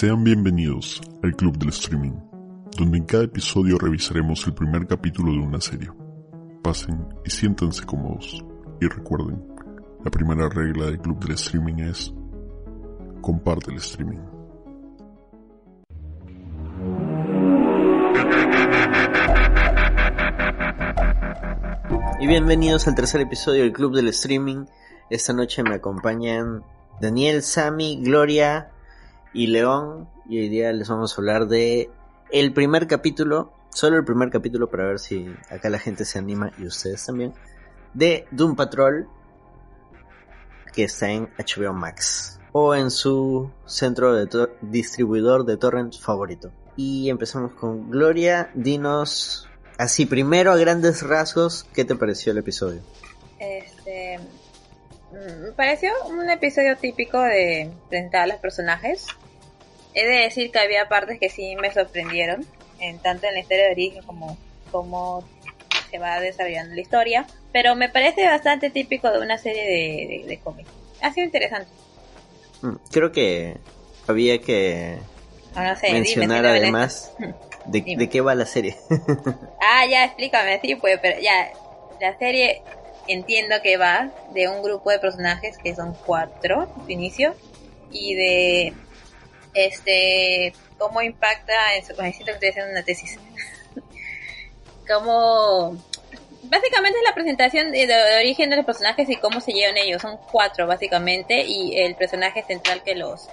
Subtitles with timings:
[0.00, 2.14] Sean bienvenidos al Club del Streaming,
[2.78, 5.90] donde en cada episodio revisaremos el primer capítulo de una serie.
[6.62, 8.42] Pasen y siéntanse cómodos.
[8.80, 9.44] Y recuerden,
[10.02, 12.14] la primera regla del Club del Streaming es
[13.20, 14.20] comparte el streaming.
[22.20, 24.64] Y bienvenidos al tercer episodio del Club del Streaming.
[25.10, 26.64] Esta noche me acompañan
[27.02, 28.70] Daniel, Sammy, Gloria
[29.32, 30.08] y León.
[30.28, 31.90] Y hoy día les vamos a hablar de
[32.30, 36.52] el primer capítulo, solo el primer capítulo para ver si acá la gente se anima
[36.58, 37.32] y ustedes también,
[37.94, 39.08] de Doom Patrol,
[40.72, 46.52] que está en HBO Max o en su centro de distribuidor de torrents favorito.
[46.76, 52.80] Y empezamos con Gloria, dinos así primero a grandes rasgos, ¿qué te pareció el episodio?
[53.38, 53.79] Este
[55.56, 59.06] pareció un episodio típico de presentar a los personajes.
[59.94, 62.46] He de decir que había partes que sí me sorprendieron,
[62.78, 64.38] en tanto en la historia de origen como
[64.70, 65.24] como
[65.90, 70.38] se va desarrollando la historia, pero me parece bastante típico de una serie de, de,
[70.38, 70.70] cómics.
[71.02, 71.70] Ha sido interesante.
[72.62, 73.56] Mm, creo que
[74.06, 74.98] había que
[75.90, 77.12] mencionar además
[77.66, 78.76] de, de, qué va la serie.
[79.60, 81.50] ah, ya, explícame, sí, pues, pero ya,
[82.00, 82.62] la serie
[83.12, 87.34] entiendo que va de un grupo de personajes que son cuatro, de inicio,
[87.90, 88.72] y de
[89.54, 93.18] este cómo impacta en su siento que estoy haciendo una tesis.
[94.88, 95.76] Cómo
[96.44, 97.86] básicamente es la presentación de,
[98.18, 100.02] origen de los personajes y cómo se llevan ellos.
[100.02, 103.28] Son cuatro básicamente y el personaje central que los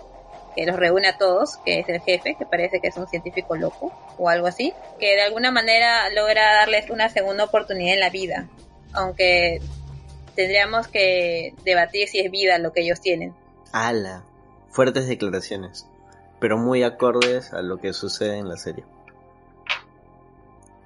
[0.55, 3.55] que los reúne a todos que es el jefe que parece que es un científico
[3.55, 8.09] loco o algo así que de alguna manera logra darles una segunda oportunidad en la
[8.09, 8.47] vida
[8.97, 9.61] aunque
[10.35, 13.33] tendríamos que debatir si es vida lo que ellos tienen
[13.71, 14.23] ala
[14.69, 15.87] fuertes declaraciones
[16.39, 18.83] pero muy acordes a lo que sucede en la serie.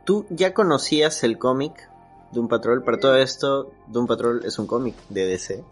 [0.05, 1.89] ¿Tú ya conocías el cómic
[2.31, 2.83] Doom Patrol?
[2.83, 5.63] Para todo esto, Doom Patrol es un cómic de DC.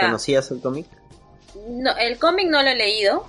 [0.00, 0.86] ¿Conocías el cómic?
[1.68, 3.26] No, el cómic no lo he leído.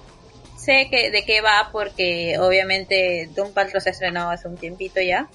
[0.57, 5.01] Sé que de qué va porque obviamente Doom Patrol se ha estrenado hace un tiempito
[5.01, 5.27] ya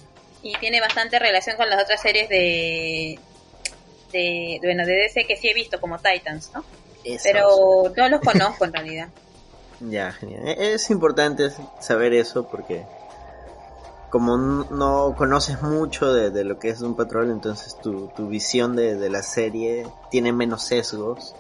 [0.47, 3.19] y tiene bastante relación con las otras series de
[4.12, 6.65] de bueno de DC que sí he visto como Titans, ¿no?
[7.23, 9.09] pero no los conozco en realidad.
[9.79, 10.49] Ya, genial.
[10.49, 12.87] E-, es importante saber eso porque
[14.09, 19.23] como no conoces mucho de, lo que es un patrón, entonces tu, visión de, la
[19.23, 21.34] serie tiene menos sesgos.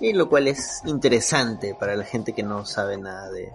[0.00, 3.52] Y lo cual es interesante para la gente que no sabe nada de,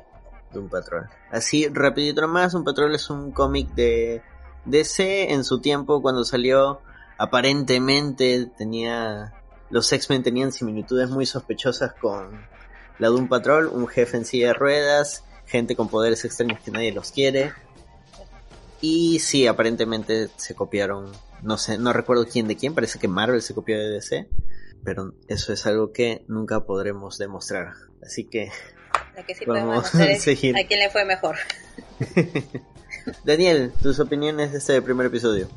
[0.52, 1.10] de un patrón.
[1.32, 4.22] Así, rapidito más, un patrón es un cómic de
[4.66, 6.82] DC en su tiempo cuando salió.
[7.18, 9.34] Aparentemente tenía
[9.70, 12.46] los X-Men tenían similitudes muy sospechosas con
[13.00, 16.92] la Doom Patrol, un jefe en silla de ruedas, gente con poderes extraños que nadie
[16.92, 17.52] los quiere.
[18.82, 21.12] Y sí, aparentemente se copiaron,
[21.42, 24.30] no sé, no recuerdo quién de quién, parece que Marvel se copió de DC,
[24.84, 27.74] pero eso es algo que nunca podremos demostrar.
[28.04, 28.52] Así que,
[29.48, 30.56] vamos a seguir.
[30.58, 31.36] a quién le fue mejor.
[33.24, 35.50] Daniel, tus opiniones de este primer episodio.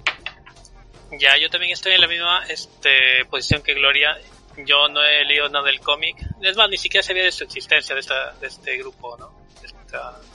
[1.18, 4.18] Ya, yo también estoy en la misma este, posición que Gloria.
[4.66, 6.16] Yo no he leído nada del cómic.
[6.42, 9.32] Es más, ni siquiera sabía de su existencia, de, esta, de este grupo, ¿no?
[9.62, 9.68] De,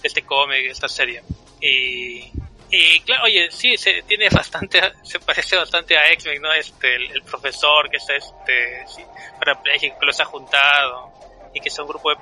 [0.01, 1.21] este cómic, esta serie.
[1.61, 2.31] Y,
[2.71, 6.51] y claro, oye, sí, se tiene bastante, se parece bastante a X-Men, ¿no?
[6.53, 9.03] Este, el, profesor que está, este, sí,
[9.37, 11.13] parapléjico, que los ha juntado
[11.53, 12.17] y que son un grupo de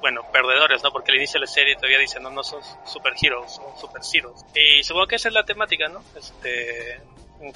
[0.00, 0.90] bueno, perdedores, ¿no?
[0.90, 4.02] Porque al inicio de la serie todavía dicen, no, no son super heroes, son super
[4.12, 4.44] heroes.
[4.54, 6.02] Y supongo que esa es la temática, ¿no?
[6.16, 7.00] Este,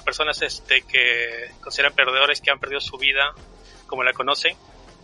[0.03, 3.33] personas este, que consideran perdedores que han perdido su vida
[3.87, 4.55] como la conocen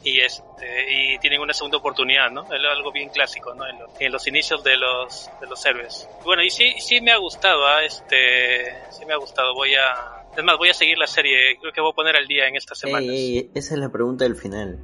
[0.03, 4.27] y este y tienen una segunda oportunidad no es algo bien clásico no en, los
[4.27, 7.83] inicios de los de los héroes bueno y sí sí me ha gustado ¿ah?
[7.83, 11.73] este sí me ha gustado voy a es más voy a seguir la serie creo
[11.73, 14.79] que voy a poner al día en estas semanas esa es la pregunta del final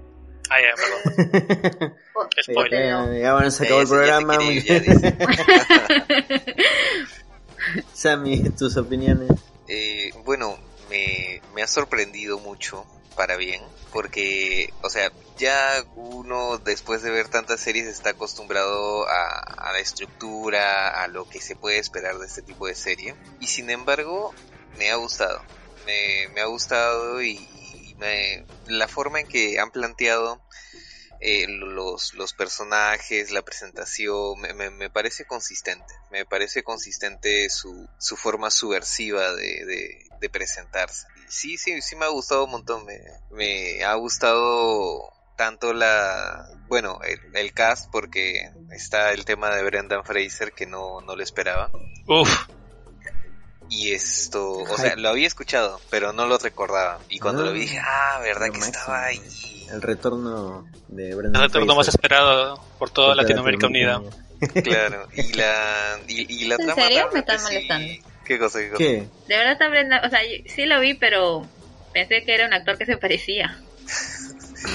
[0.50, 1.96] Ah, ya, perdón.
[2.42, 2.84] Spoiler.
[2.84, 4.38] Ya, ya, bueno, se acabó el programa.
[7.94, 9.30] Sammy, tus opiniones.
[9.68, 10.58] Eh, bueno,
[10.90, 12.86] me, me ha sorprendido mucho
[13.16, 13.62] para bien,
[13.92, 21.02] porque, o sea, ya uno después de ver tantas series está acostumbrado a, la estructura,
[21.02, 24.34] a lo que se puede esperar de este tipo de serie, y sin embargo,
[24.78, 25.42] me ha gustado,
[25.86, 27.48] me, me ha gustado y,
[28.04, 30.42] me, la forma en que han planteado
[31.20, 35.94] eh, los, los personajes, la presentación, me, me, parece consistente.
[36.12, 39.66] Me parece consistente su, su forma subversiva de,
[40.20, 41.06] de, presentarse.
[41.28, 42.86] Sí, sí, sí me ha gustado un montón.
[42.86, 43.00] Me,
[43.32, 50.06] me ha gustado tanto la, bueno, el, el cast porque está el tema de Brendan
[50.06, 51.72] Fraser que no, no lo esperaba.
[52.08, 52.48] Uf,
[53.76, 57.00] Y esto, o sea, lo había escuchado, pero no lo recordaba.
[57.10, 58.78] Y cuando Ah, lo vi dije, ah, verdad que máximo.
[58.78, 59.22] estaba ahí.
[59.72, 62.00] El retorno de el Brendan retorno más Fraser.
[62.00, 64.02] esperado por toda Toda Latinoamérica Unida.
[64.64, 67.10] Claro, y la, y, y la ¿En trama serio?
[67.14, 67.94] Me están sí- molestando.
[68.26, 68.60] ¿Qué cosa?
[68.60, 68.78] ¿Qué cosa?
[68.78, 69.08] ¿Qué?
[69.28, 71.48] De verdad está Brenda, o sea, sí lo vi, pero
[71.94, 73.58] pensé que era un actor que se parecía.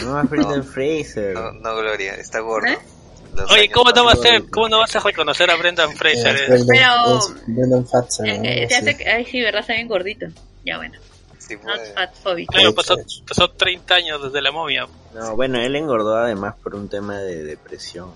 [0.03, 1.35] No, es Brendan Fraser.
[1.35, 2.67] No, no, Gloria, está gordo.
[2.73, 2.79] ¿Eh?
[3.38, 6.35] Los Oye, ¿cómo no, vas a ¿cómo no vas a reconocer a Brendan Fraser?
[6.37, 6.46] Es eh?
[6.49, 8.35] Brendan, Pero- es Brendan Fatson, ¿no?
[8.43, 8.75] se Sí.
[8.75, 10.26] hace, que- ay sí, verdad, está bien gordito.
[10.64, 10.99] Ya bueno,
[11.38, 11.93] Sí, not pues.
[11.94, 12.11] fat.
[12.49, 13.23] Claro, pasó, hecho.
[13.26, 14.87] pasó 30 años desde la momia.
[15.14, 18.11] No, bueno, él engordó además por un tema de depresión.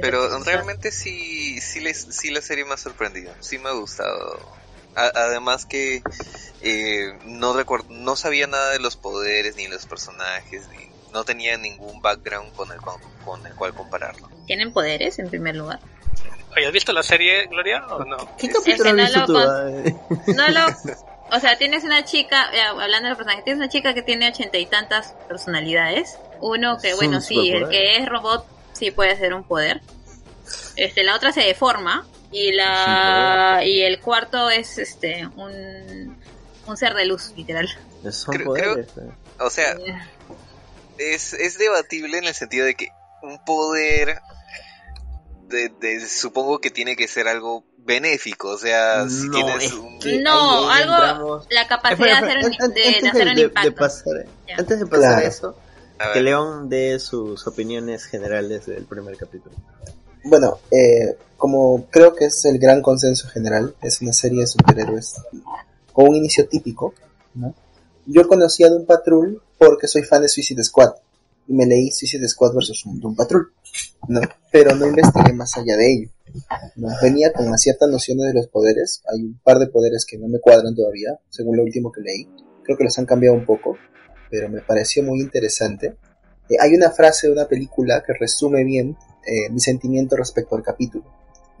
[0.00, 4.38] Pero realmente sí, sí, les, sí la serie me ha sorprendido, sí me ha gustado.
[4.94, 6.02] A- además que
[6.62, 11.56] eh, no recuerdo, no sabía nada de los poderes ni los personajes, ni, no tenía
[11.56, 14.28] ningún background con el, con, con el cual compararlo.
[14.46, 15.80] ¿Tienen poderes en primer lugar?
[16.56, 18.16] Oye, ¿has visto la serie, Gloria, o no?
[18.36, 20.32] ¿Qué capítulo no visto lo tú?
[20.34, 20.60] No lo...
[21.32, 24.28] O sea, tienes una chica, eh, hablando de los personajes, tienes una chica que tiene
[24.28, 26.18] ochenta y tantas personalidades.
[26.40, 29.80] Uno que, bueno, sí, el que es robot sí puede ser un poder.
[30.74, 36.18] Este, la otra se deforma y la y el cuarto es este un
[36.66, 37.68] un ser de luz, literal.
[38.10, 38.88] Son Creo- poderes.
[38.96, 39.10] eh.
[39.38, 39.76] O sea,
[41.00, 42.88] es, es debatible en el sentido de que
[43.22, 44.18] un poder,
[45.48, 49.72] de, de- supongo que tiene que ser algo benéfico, o sea, si No, tienes es
[49.72, 49.98] un...
[49.98, 53.74] que No, algo- entramos- La capacidad Espera, de hacer de, antes de hacer un impacto.
[53.74, 54.26] pasar,
[54.58, 55.26] antes de pasar Claro.
[55.28, 55.56] eso,
[55.98, 59.54] a que León dé sus opiniones generales del primer capítulo.
[60.24, 65.14] Bueno, eh, como creo que es el gran consenso general, es una serie de superhéroes
[65.92, 66.94] con un inicio típico,
[67.34, 67.54] ¿no?
[68.12, 70.94] Yo conocí a Doom Patrol porque soy fan de Suicide Squad
[71.46, 73.52] y me leí Suicide Squad versus Doom Patrol,
[74.08, 74.20] ¿no?
[74.50, 76.10] Pero no investigué más allá de ello.
[76.74, 76.88] ¿no?
[77.00, 80.26] Venía con una cierta noción de los poderes, hay un par de poderes que no
[80.26, 82.28] me cuadran todavía, según lo último que leí.
[82.64, 83.76] Creo que los han cambiado un poco,
[84.28, 85.96] pero me pareció muy interesante.
[86.48, 90.64] Eh, hay una frase de una película que resume bien eh, mi sentimiento respecto al
[90.64, 91.04] capítulo.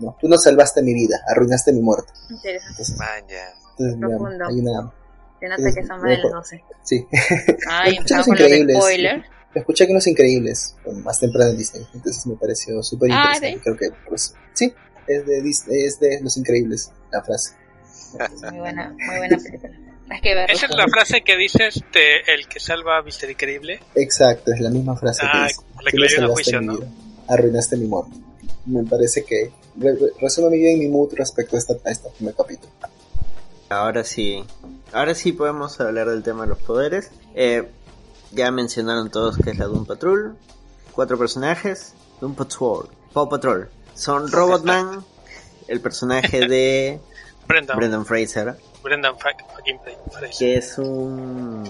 [0.00, 0.16] ¿no?
[0.20, 2.12] Tú no salvaste mi vida, arruinaste mi muerte.
[2.28, 2.70] Interesante.
[2.70, 3.52] Entonces, man, ya.
[3.70, 4.46] entonces, mira, Profundo.
[4.48, 4.94] hay una...
[5.40, 6.64] Se nota que son más de las 12.
[6.84, 7.06] Sí,
[7.68, 8.76] Ay, con los increíbles.
[8.76, 9.24] spoilers.
[9.54, 11.84] lo escuché aquí en Los Increíbles, más temprano en Disney.
[11.94, 13.54] Entonces me pareció súper Ah, interesante.
[13.56, 13.60] ¿sí?
[13.64, 14.72] Creo que, pues, sí,
[15.08, 17.54] es de, Disney, es de Los Increíbles la frase.
[18.50, 19.72] Muy buena, muy buena película.
[20.10, 20.52] Hay que verlo.
[20.54, 23.80] Esa es la frase que dices de el que salva a Mister Increíble.
[23.94, 25.60] Exacto, es la misma frase Ah, que dice.
[25.84, 26.76] la que le dio juicio, mi ¿no?
[26.78, 26.88] vida,
[27.28, 28.16] arruinaste mi muerte.
[28.66, 32.10] Me parece que re- re- resume muy bien mi mood respecto a, esta, a este
[32.10, 32.72] primer capítulo.
[33.68, 34.42] Ahora sí,
[34.92, 37.10] ahora sí podemos hablar del tema de los poderes.
[37.34, 37.70] Eh,
[38.32, 40.36] ya mencionaron todos que es la Doom Patrol.
[40.92, 41.94] Cuatro personajes.
[42.20, 42.88] Doom Patrol.
[43.12, 43.68] Paw Patrol.
[43.94, 45.04] Son Robotman,
[45.68, 47.00] el personaje de
[47.46, 49.36] Brendan, Brendan Fraser, Brendan Fra-
[50.12, 50.30] Fraser.
[50.38, 51.64] que es un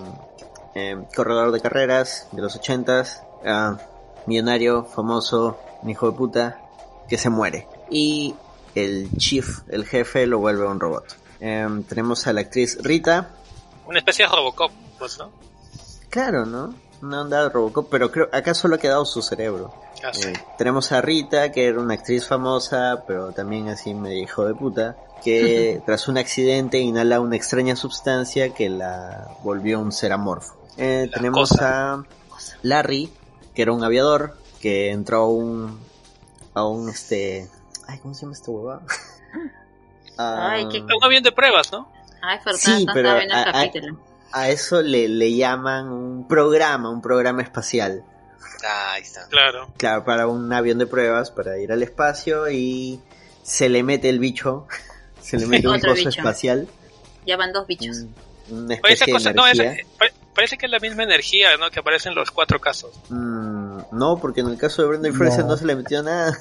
[0.75, 3.79] eh, corredor de carreras de los ochentas, ah,
[4.27, 6.61] millonario, famoso, un hijo de puta,
[7.09, 7.67] que se muere.
[7.91, 8.35] Y
[8.75, 11.17] el chief, el jefe, lo vuelve un robot.
[11.41, 13.31] Em, tenemos a la actriz Rita,
[13.87, 15.31] Una especie de Robocop, pues, ¿no?
[16.11, 16.75] Claro, ¿no?
[17.03, 19.75] Una onda de Robocop, pero creo acá solo ha quedado su cerebro.
[20.05, 20.29] Ah, sí.
[20.29, 24.55] Eh, tenemos a Rita, que era una actriz famosa, pero también así medio hijo de
[24.55, 30.57] puta, que tras un accidente inhala una extraña sustancia que la volvió un ser amorfo.
[30.77, 31.95] Eh, tenemos cosa.
[31.95, 32.05] a
[32.63, 33.11] Larry,
[33.55, 35.81] que era un aviador, que entró a un,
[36.55, 37.49] a un este,
[37.87, 38.51] ay, ¿cómo se llama esta
[40.51, 41.91] Ay, qué- Ah, Un avión de pruebas, ¿no?
[42.23, 43.99] Ay, Sí, pero está viendo el a- a- capítulo.
[44.33, 48.05] a eso le, le llaman un programa, un programa espacial.
[48.67, 49.27] Ah, ahí está.
[49.29, 49.71] Claro.
[49.79, 53.01] Claro, para un avión de pruebas, para ir al espacio y
[53.43, 54.67] se le mete el bicho,
[55.21, 56.09] se le mete un coso bicho.
[56.11, 56.69] espacial,
[57.27, 57.97] Ya van dos bichos.
[57.99, 58.15] un-
[58.69, 59.75] una cosa, no, esa-
[60.35, 61.71] parece que es la misma energía, ¿no?
[61.71, 62.91] Que aparece en los cuatro casos.
[63.09, 65.51] Mm, no, porque en el caso de Brendan Fraser No.
[65.53, 66.37] no se le metió nada.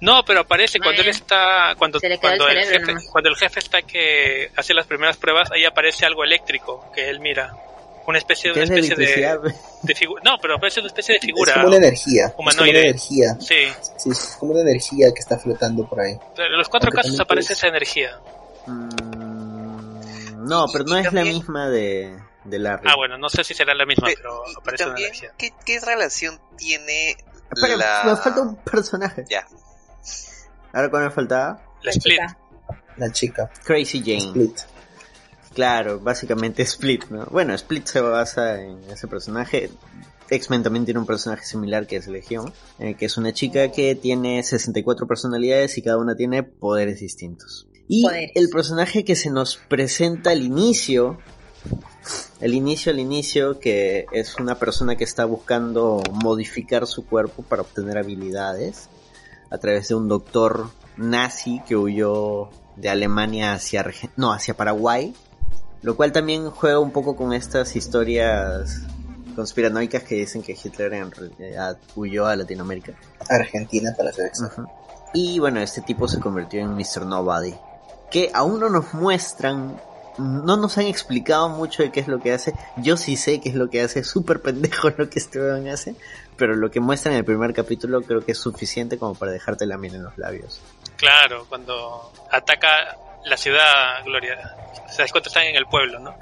[0.00, 2.92] No, pero aparece cuando él está, cuando, Se le quedó el cuando el cerebro jefe,
[2.94, 3.08] nomás.
[3.12, 7.20] cuando el jefe está que hace las primeras pruebas, ahí aparece algo eléctrico que él
[7.20, 7.52] mira.
[8.06, 9.38] Una especie una es especie de,
[9.82, 10.22] de figura.
[10.24, 11.52] No, pero aparece una especie de figura.
[11.52, 12.26] Es como una energía.
[12.26, 12.80] Es como una humanoide.
[12.88, 13.36] energía.
[13.40, 16.12] Sí, Sí, es como una energía que está flotando por ahí.
[16.38, 18.18] en los cuatro Aunque casos aparece puedes- esa energía.
[18.66, 22.88] Mm, no, pero no es la también- misma de, de Larry.
[22.90, 25.30] Ah, bueno, no sé si será la misma, Pe- pero y aparece una también, energía.
[25.38, 27.16] ¿qué, qué relación tiene
[27.52, 28.02] Espera, la...
[28.06, 29.24] me falta un personaje.
[29.28, 29.46] Ya.
[30.72, 31.62] Ahora cuál me faltaba?
[31.82, 32.14] La Split.
[32.14, 32.38] chica.
[32.96, 34.18] La chica, Crazy Jane.
[34.28, 34.58] Split.
[35.54, 37.26] Claro, básicamente Split, ¿no?
[37.26, 39.70] Bueno, Split se basa en ese personaje.
[40.28, 43.96] X-Men también tiene un personaje similar que es Legión, eh, que es una chica que
[43.96, 47.66] tiene 64 personalidades y cada una tiene poderes distintos.
[47.88, 48.30] Y Poderes.
[48.36, 51.18] el personaje que se nos presenta al inicio,
[52.40, 57.62] el inicio al inicio, que es una persona que está buscando modificar su cuerpo para
[57.62, 58.88] obtener habilidades
[59.50, 63.84] a través de un doctor nazi que huyó de Alemania hacia
[64.16, 65.14] no, hacia Paraguay,
[65.82, 68.82] lo cual también juega un poco con estas historias
[69.34, 72.94] conspiranoicas que dicen que Hitler en realidad huyó a Latinoamérica.
[73.28, 74.62] Argentina, para ser exacto.
[74.62, 74.70] Ujú.
[75.12, 77.04] Y bueno, este tipo se convirtió en Mr.
[77.04, 77.54] Nobody.
[78.10, 79.80] Que aún no nos muestran,
[80.20, 82.54] no nos han explicado mucho de qué es lo que hace.
[82.76, 85.66] Yo sí sé qué es lo que hace, es súper pendejo lo que este weón
[85.68, 85.94] hace.
[86.36, 89.66] Pero lo que muestran en el primer capítulo creo que es suficiente como para dejarte
[89.66, 90.60] la miel en los labios.
[90.96, 94.36] Claro, cuando ataca la ciudad, Gloria.
[94.90, 96.14] Se das cuenta están en el pueblo, ¿no?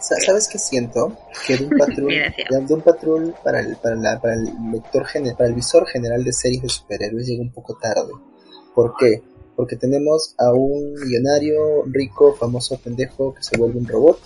[0.00, 1.16] Sa- ¿Sabes qué siento?
[1.46, 2.42] Que Patrol, Mira, sí.
[2.66, 5.06] Doom Patrol para el, para, la- para el lector
[5.36, 8.12] para el visor general de series de superhéroes llega un poco tarde.
[8.74, 9.22] ¿Por qué?
[9.58, 14.20] Porque tenemos a un millonario, rico, famoso pendejo que se vuelve un robot.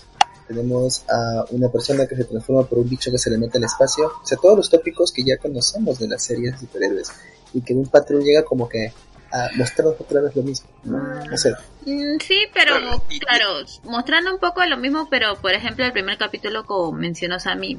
[0.47, 3.65] Tenemos a una persona que se transforma por un bicho que se le mete al
[3.65, 4.13] espacio.
[4.23, 7.11] O sea, todos los tópicos que ya conocemos de las series de superhéroes.
[7.55, 8.93] Y que Doom Patrol llega como que
[9.33, 10.69] a mostrarnos otra vez lo mismo.
[10.85, 11.35] ¿no?
[11.39, 11.55] Sé,
[11.87, 12.75] Mm, Sí, pero
[13.21, 17.79] Claro, mostrando un poco lo mismo, pero por ejemplo el primer capítulo como mencionó Sammy,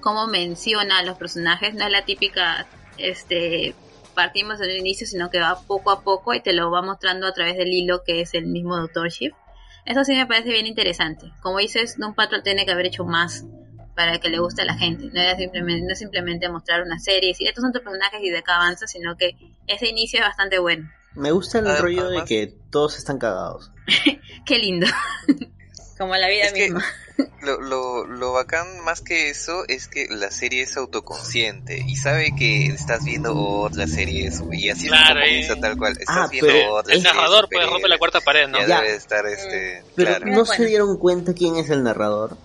[0.00, 2.66] cómo menciona a los personajes, no es la típica,
[2.98, 3.76] este,
[4.14, 7.32] partimos del inicio, sino que va poco a poco y te lo va mostrando a
[7.32, 9.36] través del hilo que es el mismo Doctor Shift.
[9.86, 11.32] Eso sí me parece bien interesante.
[11.42, 13.44] Como dices, Doom Patrol tiene que haber hecho más
[13.96, 15.06] para que le guste a la gente.
[15.12, 18.20] No era simplemente, no es simplemente mostrar una serie y decir estos son tus personajes
[18.22, 19.36] y de acá avanza, sino que
[19.66, 20.88] ese inicio es bastante bueno.
[21.14, 23.72] Me gusta el Además- rollo de que todos están cagados.
[24.46, 24.86] Qué lindo.
[26.00, 26.84] Como la vida Es que- misma.
[27.42, 32.32] Lo, lo, lo bacán más que eso es que la serie es autoconsciente y sabe
[32.38, 35.58] que estás viendo otra serie y así es Claro, como comienza eh.
[35.60, 35.92] tal cual.
[35.98, 37.90] Estás Ah, viendo pero otra El serie narrador pues rompe superhéroes.
[37.90, 38.58] la cuarta pared, ¿no?
[38.60, 38.80] Ya, Ya.
[38.82, 39.82] debe estar este.
[39.96, 40.26] Pero claro.
[40.26, 40.46] no Bueno.
[40.46, 42.36] se dieron cuenta quién es el narrador.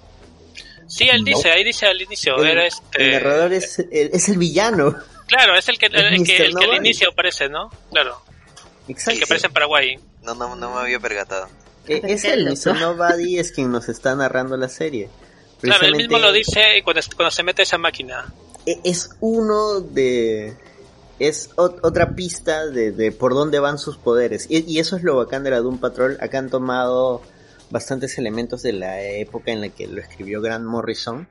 [0.87, 3.11] Sí, él dice, ahí dice al inicio, El, era el este...
[3.11, 4.95] narrador es el, es el villano.
[5.27, 7.69] Claro, es el que, el, Es que, el que al inicio aparece, ¿no?
[7.91, 8.21] Claro,
[8.87, 9.19] el Exacto.
[9.19, 9.99] que aparece en Paraguay.
[10.21, 11.47] No, no, no me había percatado.
[11.87, 12.51] Eh, Es loco.
[12.75, 12.79] Mr.
[12.81, 15.09] Nobody es quien nos está narrando la serie.
[15.61, 18.33] Claro, él Precisamente, mismo lo dice cuando, cuando se mete a esa máquina.
[18.65, 20.55] e- Es uno de...
[21.17, 24.47] Es ot- otra pista de, de por dónde van sus poderes.
[24.49, 26.17] Y, y eso es lo bacán de la Doom Patrol.
[26.19, 27.21] Acá han tomado
[27.69, 31.25] bastantes elementos de la época en la que lo escribió Grant Morrison.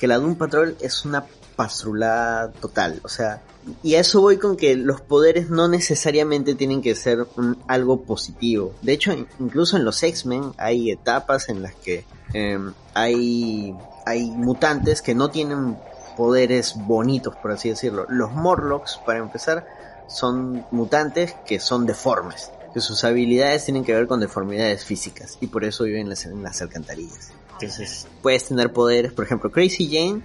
[0.00, 3.00] Que la Doom Patrol es una pastrulada total.
[3.04, 3.40] O sea,
[3.82, 8.02] y a eso voy con que los poderes no necesariamente tienen que ser un- algo
[8.02, 8.72] positivo.
[8.82, 13.74] De hecho, in- incluso en los X-Men hay etapas en las que em, hay,
[14.06, 15.76] hay mutantes que no tienen
[16.16, 18.04] poderes bonitos, por así decirlo.
[18.08, 19.66] Los Morlocks, para empezar,
[20.08, 22.50] son mutantes que son deformes.
[22.74, 25.38] Que sus habilidades tienen que ver con deformidades físicas.
[25.40, 27.30] Y por eso viven en las, en las alcantarillas.
[27.60, 30.22] Entonces, puedes tener poderes, por ejemplo, Crazy Jane.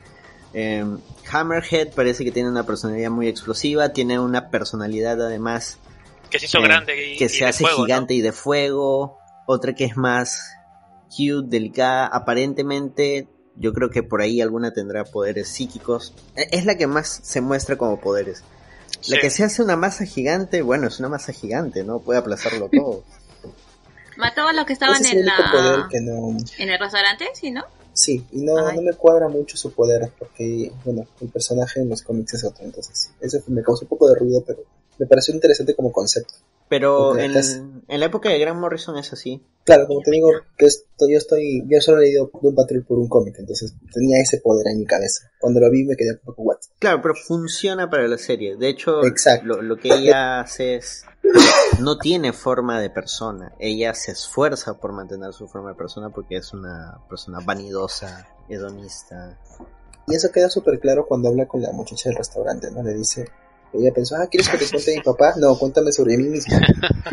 [0.54, 1.00] Em,
[1.32, 5.80] Hammerhead parece que tiene una personalidad muy explosiva, tiene una personalidad además
[6.30, 7.86] Que se hizo eh, grande y, que y se de hace fuego, ¿no?
[7.86, 10.56] gigante y de fuego, otra que es más
[11.10, 16.76] cute, delicada, aparentemente yo creo que por ahí alguna tendrá poderes psíquicos, Eh, es la
[16.76, 18.44] que más se muestra como poderes.
[19.08, 22.00] La que se hace una masa gigante, bueno, es una masa gigante, ¿no?
[22.00, 23.04] Puede aplazarlo todo.
[24.18, 26.38] Mató a los que estaban es en poder la que no...
[26.58, 27.66] en el restaurante, ¿sí, no?
[27.94, 32.02] Sí, y no, no me cuadra mucho su poder, porque, bueno, el personaje en los
[32.02, 34.64] cómics es otro, entonces, eso me causó un poco de ruido, pero
[34.98, 36.34] me pareció interesante como concepto.
[36.70, 37.34] Pero en,
[37.88, 39.44] en la época de Grant Morrison es así.
[39.64, 42.98] Claro, como te digo, que esto, yo estoy, yo solo he leído Doom Patrol por
[42.98, 45.30] un cómic, entonces tenía ese poder en mi cabeza.
[45.40, 46.58] Cuando lo vi me quedé un poco what.
[46.80, 48.56] Claro, pero funciona para la serie.
[48.56, 49.46] De hecho, Exacto.
[49.46, 51.06] Lo, lo que ella hace es...
[51.80, 53.54] No tiene forma de persona.
[53.60, 59.38] Ella se esfuerza por mantener su forma de persona porque es una persona vanidosa, hedonista.
[60.08, 62.84] Y eso queda súper claro cuando habla con la muchacha del restaurante, ¿no?
[62.84, 63.26] Le dice,
[63.74, 65.34] ella pensó, ah, ¿quieres que te cuente de mi papá?
[65.38, 66.58] No, cuéntame sobre mí mismo.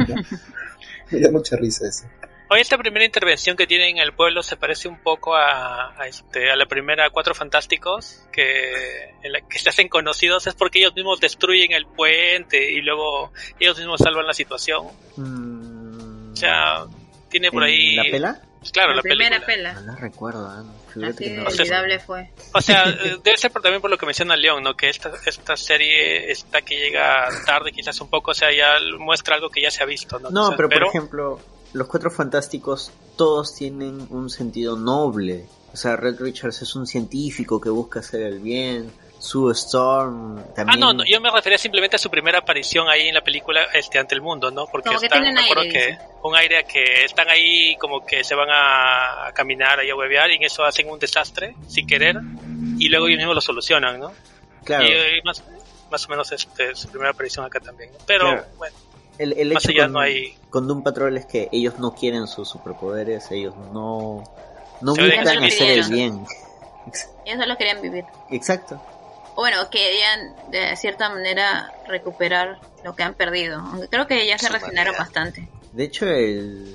[0.08, 0.14] ¿No?
[1.10, 2.04] Me da mucha risa eso.
[2.52, 6.08] Hoy esta primera intervención que tienen en el pueblo se parece un poco a, a
[6.08, 10.80] este, a la primera Cuatro Fantásticos, que, en la que se hacen conocidos es porque
[10.80, 14.88] ellos mismos destruyen el puente y luego ellos mismos salvan la situación.
[15.16, 16.86] Mm, O sea,
[17.28, 17.94] tiene por ¿en ahí...
[17.94, 18.42] ¿La pela?
[18.72, 19.72] Claro, la, la, primera película.
[19.72, 19.92] No pela.
[19.92, 21.46] la recuerdo, ah, fíjate Así no.
[21.46, 22.30] O sea, olvidable fue.
[22.52, 24.74] O sea, eh, debe ser por, también por lo que menciona León, ¿no?
[24.76, 29.36] Que esta, esta serie está que llega tarde quizás un poco, o sea, ya muestra
[29.36, 30.30] algo que ya se ha visto, ¿no?
[30.30, 31.40] No, O sea, pero por ejemplo,
[31.72, 35.46] los cuatro fantásticos todos tienen un sentido noble.
[35.72, 38.90] O sea, Red Richards es un científico que busca hacer el bien.
[39.20, 40.68] Sue Storm también.
[40.70, 43.64] Ah, no, no, yo me refería simplemente a su primera aparición ahí en la película
[43.74, 44.66] este ante el mundo, ¿no?
[44.66, 48.04] Porque Como que están, tienen me acuerdo aire, que un aire que están ahí como
[48.04, 51.54] que se van a, a caminar ahí a huevear y en eso hacen un desastre
[51.68, 52.16] sin querer
[52.78, 54.10] y luego ellos mismos lo solucionan, ¿no?
[54.64, 55.44] Claro, Y, eh, más,
[55.90, 57.92] más o menos este, su primera aparición acá también.
[57.92, 57.98] ¿no?
[58.06, 58.46] Pero Claro.
[58.56, 58.76] bueno,
[59.20, 60.34] el, el hecho con, no hay...
[60.48, 64.24] con Doom Patrol es que ellos no quieren sus superpoderes, ellos no,
[64.80, 66.24] no Se buscan hacer el bien.
[67.26, 68.04] Ellos solo querían vivir.
[68.30, 68.80] Exacto.
[69.34, 73.58] O bueno, querían de cierta manera recuperar lo que han perdido.
[73.58, 75.48] Aunque creo que ya se Su resignaron bastante.
[75.72, 76.74] De hecho, el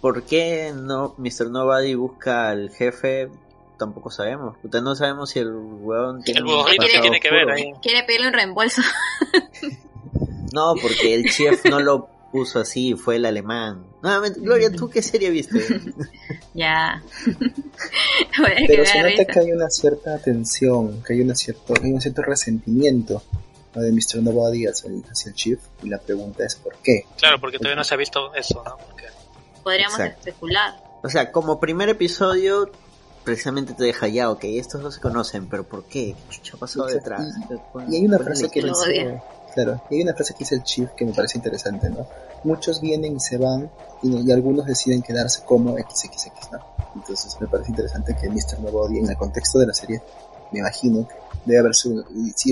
[0.00, 1.48] por qué no Mr.
[1.48, 3.30] Nobody busca al jefe
[3.78, 4.56] tampoco sabemos.
[4.58, 7.72] Puta, no sabemos si el huevón tiene El un pasado tiene que ver ahí.
[7.80, 8.82] Quiere pedirle un reembolso.
[10.52, 13.84] No, porque el chef no lo puso así, fue el alemán.
[14.02, 15.60] Nuevamente, Gloria, ¿tú qué serie viste?
[16.54, 17.02] ya.
[18.66, 22.22] Pero se nota que hay una cierta tensión, que hay, una cierto, hay un cierto
[22.22, 23.22] resentimiento
[23.74, 23.82] ¿no?
[23.82, 24.22] de Mr.
[24.22, 25.60] Nobody hacia el, hacia el Chief.
[25.82, 27.04] Y la pregunta es ¿por qué?
[27.18, 28.76] Claro, porque todavía no se ha visto eso, ¿no?
[28.78, 29.06] Porque
[29.62, 30.28] Podríamos Exacto.
[30.28, 30.74] especular.
[31.02, 32.70] O sea, como primer episodio,
[33.24, 36.16] precisamente te deja ya, ok, estos dos se conocen, pero ¿por qué?
[36.28, 37.22] ¿Qué chucha ha pasado Exacto.
[37.22, 37.90] detrás?
[37.90, 39.20] Y hay una ¿Cuál es frase que dice,
[39.52, 42.06] claro, y hay una frase que dice el Chief que me parece interesante, ¿no?
[42.44, 43.70] Muchos vienen y se van
[44.02, 46.58] y, y algunos deciden quedarse como XXX, ¿no?
[46.94, 48.60] Entonces me parece interesante que Mr.
[48.60, 50.00] Nobody en el contexto de la serie,
[50.50, 51.08] me imagino,
[51.44, 52.04] debe haber sido,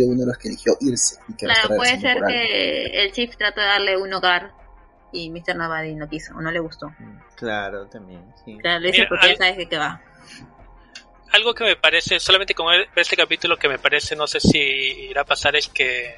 [0.09, 3.61] uno de los que eligió irse y que Claro, puede ser que el Chief trató
[3.61, 4.52] de darle un hogar
[5.12, 5.57] y Mr.
[5.57, 6.92] Nobody no quiso, o no le gustó.
[7.37, 8.57] Claro, también, sí.
[8.59, 10.00] Claro, lo hizo Mira, porque hay- ya sabes de qué va.
[11.33, 12.66] algo que me parece, solamente con
[12.97, 16.14] este capítulo que me parece, no sé si irá a pasar, es que,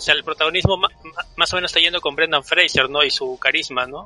[0.00, 0.76] o sea, el protagonismo
[1.36, 3.04] más o menos está yendo con Brendan Fraser, ¿no?
[3.04, 3.98] Y su carisma, ¿no?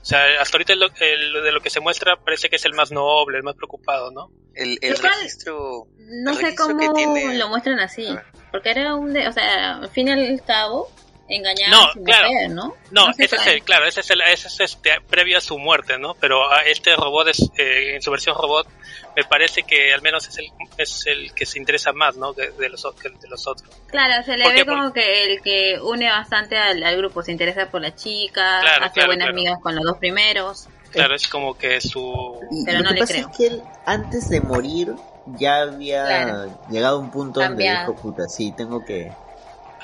[0.00, 2.90] O sea, hasta ahorita el- de lo que se muestra parece que es el más
[2.90, 4.30] noble, el más preocupado, ¿no?
[4.54, 5.86] El, el registro...
[5.98, 8.08] No El sé registro cómo que tiene- lo muestran así.
[8.50, 9.12] Porque era un...
[9.12, 10.90] De, o sea, al fin y al cabo,
[11.28, 12.28] engañar No, a su claro.
[12.32, 13.10] mujer, ¿no?
[13.18, 16.14] Ese es el, claro, ese es el, ese es este, previo a su muerte, ¿no?
[16.14, 18.66] Pero a este robot, es, eh, en su versión robot,
[19.16, 20.46] me parece que al menos es el,
[20.78, 22.34] es el que se interesa más, ¿no?
[22.34, 23.70] Que de los, de los otros.
[23.88, 24.66] Claro, se le ¿Por ve qué?
[24.66, 28.84] como que el que une bastante al, al grupo, se interesa por la chica, Claro,
[28.86, 29.38] hace claro, buenas claro.
[29.38, 30.68] amigas con los dos primeros.
[30.90, 32.38] Claro, es como que su...
[32.66, 33.28] Pero lo no que le pasa creo.
[33.30, 34.92] es que él, antes de morir,
[35.38, 36.60] ya había Claro.
[36.70, 39.10] llegado a un punto donde dijo, puta, sí, tengo que,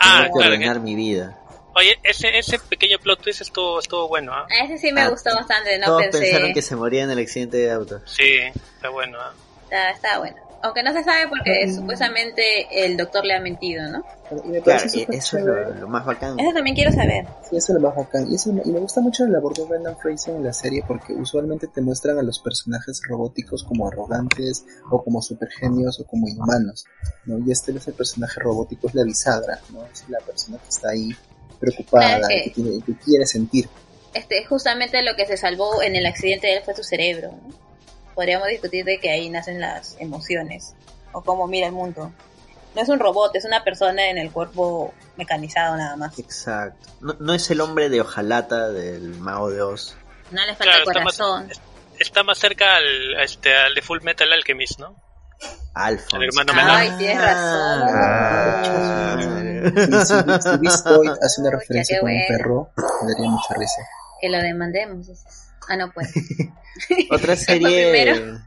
[0.00, 0.54] Ah, tengo que claro.
[0.54, 1.38] ordenar mi vida.
[1.74, 4.46] Oye, ese, ese pequeño plot twist estuvo, estuvo bueno, ¿ah?
[4.50, 6.18] A ese sí me Ah, gustó bastante, no Todos pensé...
[6.20, 8.00] pensaron que se moría en el accidente de auto.
[8.06, 8.38] Sí,
[8.74, 9.32] está bueno, ¿ah?
[9.64, 10.36] Está, está bueno.
[10.60, 14.04] Aunque no se sabe porque supuestamente el doctor le ha mentido, ¿no?
[14.44, 16.38] Y me Claro, parece e- súper eso es lo, lo más bacán.
[16.38, 17.26] Eso también quiero saber.
[17.48, 18.26] Sí, eso es lo más bacán.
[18.30, 21.12] Y, eso, y me gusta mucho la labor de Brendan Fraser en la serie porque
[21.12, 26.86] usualmente te muestran a los personajes robóticos como arrogantes o como supergenios o como inhumanos.
[27.24, 27.38] ¿no?
[27.46, 29.84] Y este es el personaje robótico, es la bisagra, ¿no?
[29.86, 31.10] es la persona que está ahí
[31.60, 33.68] preocupada, Claro, es que, que- tiene- que quiere sentir.
[34.14, 37.67] Este, justamente lo que se salvó en el accidente de él fue su cerebro, ¿no?
[38.18, 40.74] Podríamos discutir de que ahí nacen las emociones
[41.12, 42.10] o cómo mira el mundo.
[42.74, 46.18] No es un robot, es una persona en el cuerpo mecanizado nada más.
[46.18, 46.88] Exacto.
[47.00, 49.94] No, no es el hombre de hojalata del mago de Oz.
[50.32, 51.48] No le falta Claro, está más, corazón.
[52.00, 54.96] está más cerca al, a este, al de Full Metal Alchemist, ¿no?
[55.74, 56.16] Alphonse.
[56.16, 56.98] El hermano Ay, menor.
[56.98, 57.88] tienes razón.
[57.94, 62.70] Ah, si, si Beast Boy hace una referencia con un perro,
[63.04, 63.80] me daría mucha risa.
[64.20, 65.06] Que lo demandemos.
[65.68, 66.08] Ah, no puede.
[67.10, 68.40] Otra serie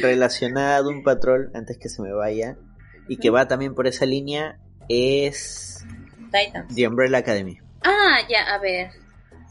[0.00, 2.56] relacionada a un patrol, antes que se me vaya,
[3.08, 5.84] y que va también por esa línea, es
[6.30, 6.74] Titans.
[6.74, 7.58] The Umbrella Academy.
[7.82, 8.90] Ah, ya, a ver.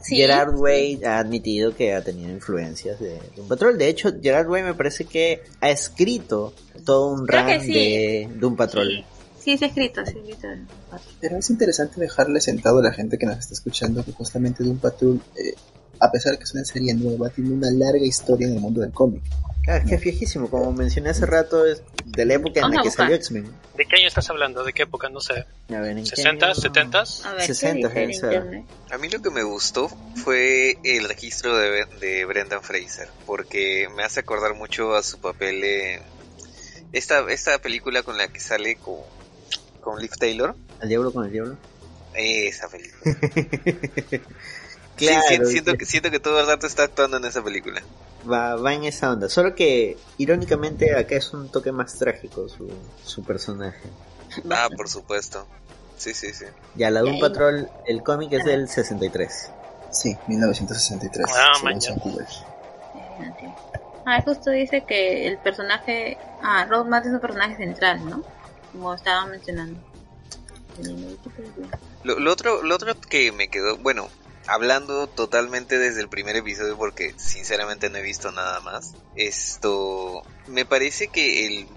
[0.00, 0.16] Sí.
[0.16, 3.78] Gerard Way ha admitido que ha tenido influencias de, un patrol.
[3.78, 7.72] De hecho, Gerard Way me parece que ha escrito todo un Creo run sí.
[7.72, 8.88] de, un patrol.
[8.88, 9.04] Sí,
[9.52, 10.48] sí, sí, escrito, sí, escrito.
[11.20, 14.78] Pero es interesante dejarle sentado a la gente que nos está escuchando que justamente Doom
[14.78, 15.54] Patrol, eh,
[16.02, 18.80] a pesar de que es una serie nueva, tiene una larga historia en el mundo
[18.80, 19.22] del cómic.
[19.68, 22.76] Ah, es que es viejísimo, como mencioné hace rato, es de la época en Vamos
[22.76, 23.04] la que buscar.
[23.06, 23.44] salió X-Men.
[23.76, 24.64] ¿De qué año estás hablando?
[24.64, 25.08] ¿De qué época?
[25.08, 25.46] No sé.
[25.68, 26.54] A ver, ¿en qué ¿60, año?
[26.56, 26.98] 70?
[26.98, 28.64] A ver, 60 ¿qué?
[28.90, 34.02] A mí lo que me gustó fue el registro de, de Brendan Fraser, porque me
[34.02, 36.00] hace acordar mucho a su papel en
[36.92, 38.96] esta, esta película con la que sale con,
[39.80, 40.56] con Liv Taylor.
[40.80, 41.56] ¿Al diablo con el diablo?
[42.14, 43.16] Esa película.
[44.96, 47.82] Claro, sí, siento, que, siento que todo el rato está actuando en esa película.
[48.30, 49.28] va, va en esa onda.
[49.28, 52.70] Solo que, irónicamente, acá es un toque más trágico su,
[53.04, 53.88] su personaje.
[54.50, 55.46] Ah, por supuesto.
[55.96, 56.46] Sí, sí, sí.
[56.74, 57.20] Ya, la Doom.
[57.20, 59.50] Patrol, el cómic es del 63.
[59.90, 61.26] Sí, 1963.
[61.36, 61.52] Ah.
[64.04, 66.18] Ah, justo dice que el personaje.
[66.42, 68.24] Ah, Rose Matt es un personaje central, ¿no?
[68.72, 69.78] Como estaba mencionando.
[72.02, 74.08] Lo, lo otro, lo otro que me quedó, bueno,
[74.46, 78.94] hablando totalmente desde el primer episodio porque sinceramente no he visto nada más.
[79.16, 81.68] Esto, me parece que el,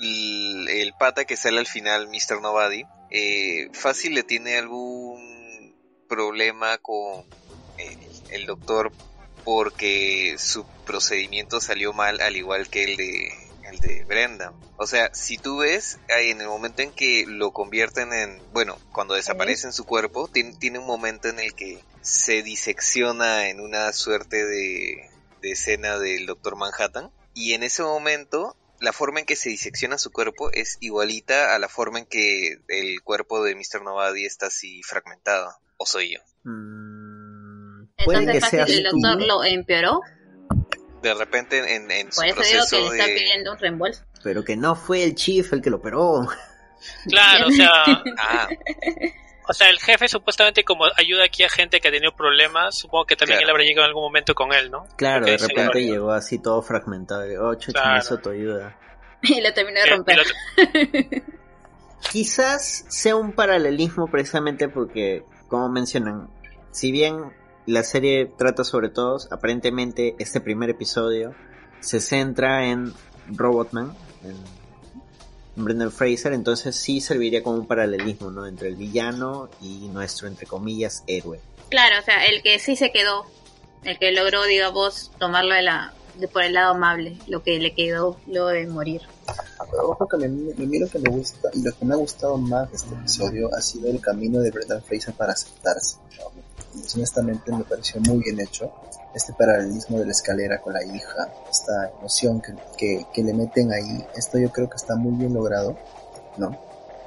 [0.00, 2.40] el, el pata que sale al final, Mr.
[2.40, 5.74] Nobody, eh, fácil le tiene algún
[6.08, 7.24] problema con
[7.78, 7.98] el,
[8.30, 8.92] el doctor
[9.44, 13.32] porque su procedimiento salió mal al igual que el de
[13.70, 14.52] el de Brenda.
[14.76, 19.14] O sea, si tú ves en el momento en que lo convierten en, bueno, cuando
[19.14, 23.92] desaparece en su cuerpo, tiene, tiene un momento en el que se disecciona en una
[23.92, 25.10] suerte de,
[25.42, 29.98] de escena del Doctor Manhattan y en ese momento la forma en que se disecciona
[29.98, 33.82] su cuerpo es igualita a la forma en que el cuerpo de Mr.
[33.84, 35.52] Nobody está así fragmentado.
[35.76, 36.20] ¿O soy yo?
[36.44, 40.00] Mm, puede Entonces, que sea fácil, el doctor lo empeoró.
[41.02, 43.14] De repente en, en su Por eso digo que proceso le está de...
[43.14, 44.04] pidiendo un reembolso.
[44.22, 46.28] Pero que no fue el chief el que lo operó.
[47.06, 47.70] Claro, o sea,
[48.18, 48.48] Ah,
[49.50, 53.04] o sea, el jefe supuestamente como ayuda aquí a gente que ha tenido problemas, supongo
[53.06, 53.48] que también Claro.
[53.48, 54.84] él habrá llegado en algún momento con él, ¿no?
[54.96, 57.30] Claro, Porque de repente "Oye, llegó así todo fragmentado.
[57.30, 57.98] Y, Oh, chucha, Claro.
[57.98, 58.76] eso te ayuda.
[59.22, 60.18] Y lo terminó de romper.
[62.12, 66.30] Quizás sea un paralelismo precisamente porque, como mencionan,
[66.70, 67.32] si bien
[67.66, 71.34] la serie trata sobre todos, aparentemente este primer episodio
[71.80, 72.92] se centra en
[73.28, 74.36] Robotman, en
[75.56, 78.46] Brendan Fraser, entonces sí serviría como un paralelismo, ¿no?
[78.46, 81.40] Entre el villano y nuestro, entre comillas, héroe.
[81.68, 83.26] Claro, o sea, el que sí se quedó,
[83.84, 87.74] el que logró, digamos, tomarlo de la, de por el lado amable, lo que le
[87.74, 89.02] quedó luego de morir.
[89.28, 91.94] Ah, pero ojo que me, me, me- lo que me gusta y lo que me
[91.94, 95.96] ha gustado más de este episodio ha sido el camino de Brendan Fraser para aceptarse.
[96.18, 96.40] ¿no?
[96.74, 98.72] Y honestamente me pareció muy bien hecho.
[99.14, 103.72] Este paralelismo de la escalera con la hija, esta emoción que, que, que le meten
[103.72, 105.76] ahí, esto yo creo que está muy bien logrado,
[106.36, 106.56] ¿no?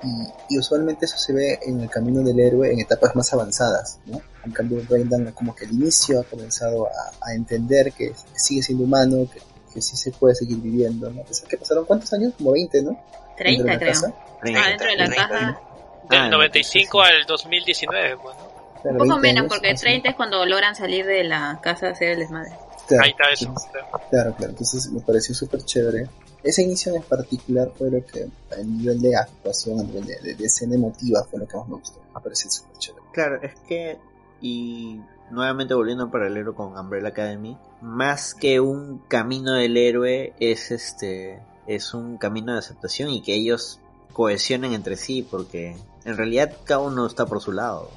[0.04, 4.00] Y, y usualmente eso se ve en el camino del héroe en etapas más avanzadas,
[4.06, 4.22] ¿no?
[4.46, 6.92] En cambio, Brendan como que al inicio ha comenzado a,
[7.30, 9.40] a entender que sigue siendo humano, que,
[9.74, 11.24] que sí se puede seguir viviendo, ¿no?
[11.24, 13.00] Pesar que pasaron cuántos años, como 20, ¿no?
[13.46, 13.92] Dentro 30 de la creo.
[13.94, 14.14] casa.
[14.56, 15.62] Ah, dentro de la 30, caja.
[16.10, 18.43] Del Ah, 95 al 2019, bueno.
[18.84, 19.82] Claro, Un poco 20 menos, años, porque así.
[19.86, 22.52] 30 es cuando logran salir de la casa a hacer el desmadre.
[22.88, 23.46] Claro, Ahí está eso.
[23.46, 23.72] entonces-
[24.12, 24.52] Claro, claro.
[24.52, 26.10] Entonces me pareció súper chévere.
[26.44, 30.36] Ese inicio en particular fue lo que, a nivel de actuación, a nivel de, de-
[30.36, 32.02] de escena emotiva, fue lo que más me gustó.
[32.14, 33.06] Me pareció súper chévere.
[33.14, 33.98] Claro, es que,
[34.42, 35.00] y
[35.32, 41.40] nuevamente volviendo al paralelo con Umbrella Academy, más que un camino del héroe, es este,
[41.68, 43.80] es un camino de aceptación y que ellos
[44.12, 47.90] cohesionen entre sí, porque en realidad cada uno está por su lado.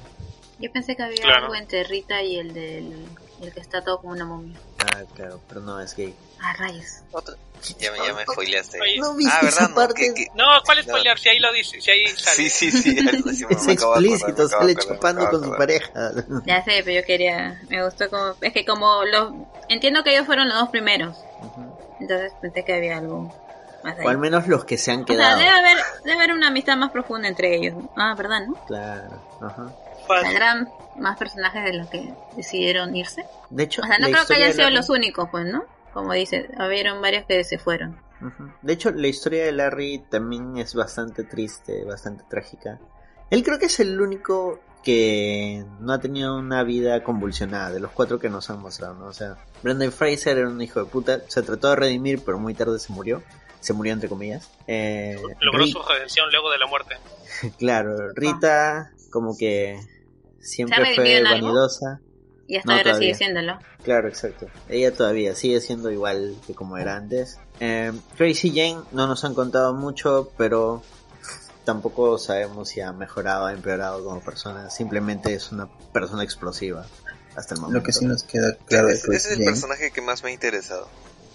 [0.59, 1.43] Yo pensé que había Claro.
[1.45, 3.05] algo entre Rita y el del
[3.41, 4.57] el que está todo como una momia.
[4.79, 6.15] Ah, claro, pero no, es gay.
[6.41, 7.01] Ah, rayos.
[7.11, 7.35] Otro-
[7.79, 8.79] Ya me, ya me spoileaste.
[8.81, 9.59] Oye, ¿No viste Ah, ¿verdad?
[9.59, 9.93] esa No, parte?
[10.01, 10.93] que- que- No, ¿cuál es No.
[10.93, 11.19] spoilear?
[11.19, 12.35] Si ahí lo dice, si ahí sale.
[12.35, 12.95] Sí, sí, sí.
[12.97, 15.57] eso sí Es acordar, explícito, de sale acordar, chupando con su acordar.
[15.57, 15.91] pareja.
[16.47, 19.33] Ya sé, pero yo quería, me gustó como, es que como los,
[19.69, 21.77] entiendo que ellos fueron los dos primeros, Ujú.
[21.99, 23.31] entonces pensé que había algo
[23.83, 24.05] más ahí.
[24.05, 25.37] O al menos los que se han O sea, quedado.
[25.37, 27.75] debe haber, debe haber una amistad más profunda entre ellos.
[27.95, 28.55] Ah, ¿verdad, no?
[28.65, 29.71] Claro, ajá.
[30.07, 33.25] ¿Saldrán más personajes de los que decidieron irse?
[33.49, 35.65] De hecho, O sea, no creo que hayan sido Larry- los únicos, pues, ¿no?
[35.93, 37.99] Como dice, hubieron varios que se fueron.
[38.61, 42.79] De hecho, la historia de Larry también es bastante triste, bastante trágica.
[43.29, 47.91] Él creo que es el único que no ha tenido una vida convulsionada de los
[47.91, 49.05] cuatro que nos han mostrado, ¿no?
[49.05, 52.53] O sea, Brendan Fraser era un hijo de puta, se trató de redimir, pero muy
[52.53, 53.21] tarde se murió.
[53.59, 54.49] Se murió entre comillas.
[54.67, 56.95] Eh, Logró su redención luego de la muerte.
[57.57, 59.79] Claro, Rita como que
[60.39, 61.99] siempre ¿Se ha fue vanidosa.
[62.47, 63.13] Y hasta No, ahora todavía.
[63.13, 63.59] sigue siéndolo.
[63.83, 64.47] Claro, exacto.
[64.69, 67.39] Ella todavía sigue siendo igual que como era antes.
[67.59, 70.81] Eh, Crazy Jane no nos han contado mucho, pero
[71.65, 74.69] tampoco sabemos si ha mejorado o empeorado como persona.
[74.69, 76.85] Simplemente es una persona explosiva
[77.35, 77.79] hasta el momento.
[77.79, 79.45] Lo que sí nos queda claro es Chris el Jane.
[79.45, 80.87] personaje que más me ha interesado.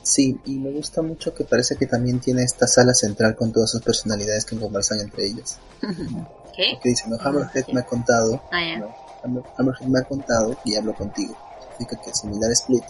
[0.02, 3.70] Sí, y me gusta mucho que parece que también tiene esta sala central con todas
[3.70, 5.58] sus personalidades que conversan entre ellas.
[6.56, 6.78] ¿Qué?
[6.82, 8.78] Que dicen, no, Hammerhead me ha contado, Ah, ya.
[8.78, 8.94] ¿no?
[9.24, 11.36] Hammer- Hammerhead me ha contado y hablo contigo.
[11.78, 12.82] Significa que similar a Split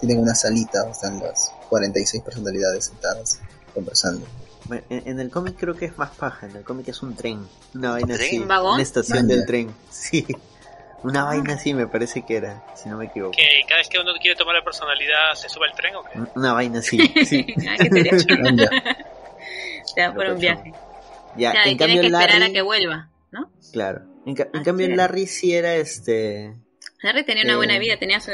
[0.00, 3.38] tienen una salita donde están las 46 personalidades sentadas
[3.74, 4.26] conversando.
[4.64, 6.46] Bueno, En, en el cómic creo que es más paja.
[6.46, 7.46] En el cómic es un tren.
[7.74, 8.26] Una vaina ¿Tren?
[8.28, 8.38] así.
[8.40, 8.74] ¿Un vagón?
[8.74, 9.34] Una estación Manja.
[9.36, 9.74] del tren.
[9.92, 10.26] Sí.
[11.06, 13.32] Una vaina así me parece que era, si no me equivoco.
[13.36, 16.18] Que cada vez que uno quiere tomar la personalidad, ¿se sube al tren o qué?
[16.34, 16.98] Una vaina así.
[17.24, 17.46] Sí.
[17.68, 18.66] Ah, sería chulo.
[19.84, 20.72] Se va por un viaje.
[21.36, 23.50] Ya, O sea, y en cambio que esperar Larry, a que vuelva, ¿no?
[23.72, 24.02] claro.
[24.26, 24.96] En, ca- en cambio es.
[24.96, 26.56] Larry sí era este
[27.02, 28.32] Harry tenía una Eh, buena vida, tenía su...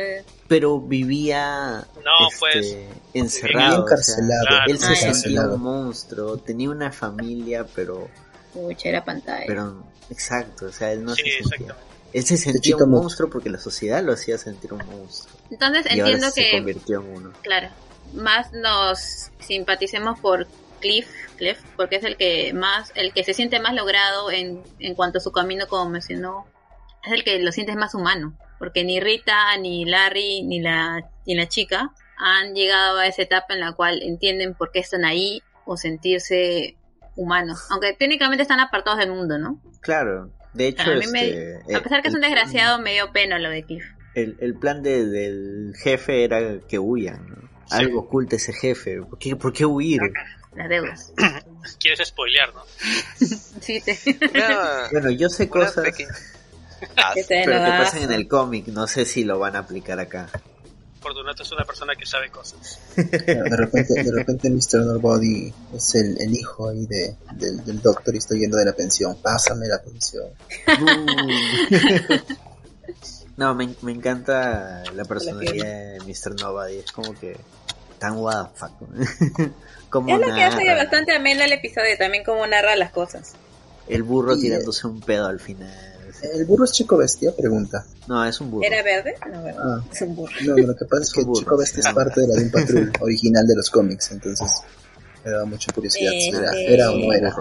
[0.48, 2.76] Pero vivía No, este, pues,
[3.12, 3.58] encerrado.
[3.58, 4.46] Vivía o sea, encarcelado.
[4.48, 4.64] claro.
[4.72, 5.54] él se Ah, sentía Encarcelado.
[5.56, 8.08] un monstruo, tenía una familia, pero,
[8.54, 9.44] Pucha, era pantalla.
[9.46, 11.74] pero exacto, o sea, él no sí, se sentía.
[12.12, 15.34] Él se sentía un monstruo porque la sociedad lo hacía sentir un monstruo.
[15.50, 17.32] Entonces Y ahora entiendo se que, convirtió en uno.
[17.42, 17.68] claro,
[18.14, 20.46] más nos simpaticemos por
[20.80, 24.94] Cliff, Cliff, porque es el que más, el que se siente más logrado en, en
[24.94, 26.46] cuanto a su camino, como mencionó,
[27.04, 31.34] es el que lo sientes más humano, porque ni Rita, ni Larry, ni la, ni
[31.34, 35.42] la chica han llegado a esa etapa en la cual entienden por qué están ahí
[35.64, 36.76] o sentirse
[37.16, 39.60] humanos, aunque técnicamente están apartados del mundo, ¿no?
[39.80, 42.92] Claro, de hecho, A mí me- este, A pesar que es un el- desgraciado, me
[42.92, 43.84] dio pena lo de Cliff.
[44.14, 47.36] El, el plan de- del jefe era que huyan, ¿no?
[47.66, 47.76] Sí.
[47.78, 49.00] Algo oculta ese jefe.
[49.02, 50.00] ¿Por qué, por qué huir?
[50.54, 51.12] Las deudas.
[51.80, 52.62] Quieres spoilear, ¿no?
[53.60, 53.96] Sí, te...
[54.34, 56.10] Una, Bueno, yo sé cosas, pequeña...
[56.96, 58.66] Ah, pero que pasan en el cómic.
[58.66, 60.28] No sé si lo van a aplicar acá.
[61.02, 62.78] Fortunato es una persona que sabe cosas.
[62.96, 64.86] De repente, de repente Mr.
[64.86, 68.72] Nobody es el, el hijo ahí de, del, del doctor y estoy yendo de la
[68.72, 69.16] pensión.
[69.20, 70.26] Pásame la pensión.
[70.68, 72.16] Uh.
[73.36, 76.40] no, me, me encanta la personalidad de Mr.
[76.40, 76.76] Nobody.
[76.76, 77.36] Es como que
[77.98, 78.72] tan what the fuck.
[79.90, 80.82] como Es lo que hace narra.
[80.82, 83.32] bastante ameno el episodio, también como narra las cosas.
[83.88, 85.91] El burro Y, eh, tirándose un pedo al final.
[86.22, 87.34] ¿El burro es chico bestia?
[87.36, 87.84] Pregunta.
[88.08, 88.64] No, es un burro.
[88.66, 89.14] ¿Era verde?
[89.30, 89.58] No, verde.
[89.62, 89.80] Ah.
[89.92, 90.32] Es un burro.
[90.44, 91.40] No, lo que pasa es Es que burro.
[91.40, 94.50] Chico Bestia es parte de la Doom Patrol original de los cómics, entonces
[95.24, 97.32] me daba mucha curiosidad si era, Eh, era o no era.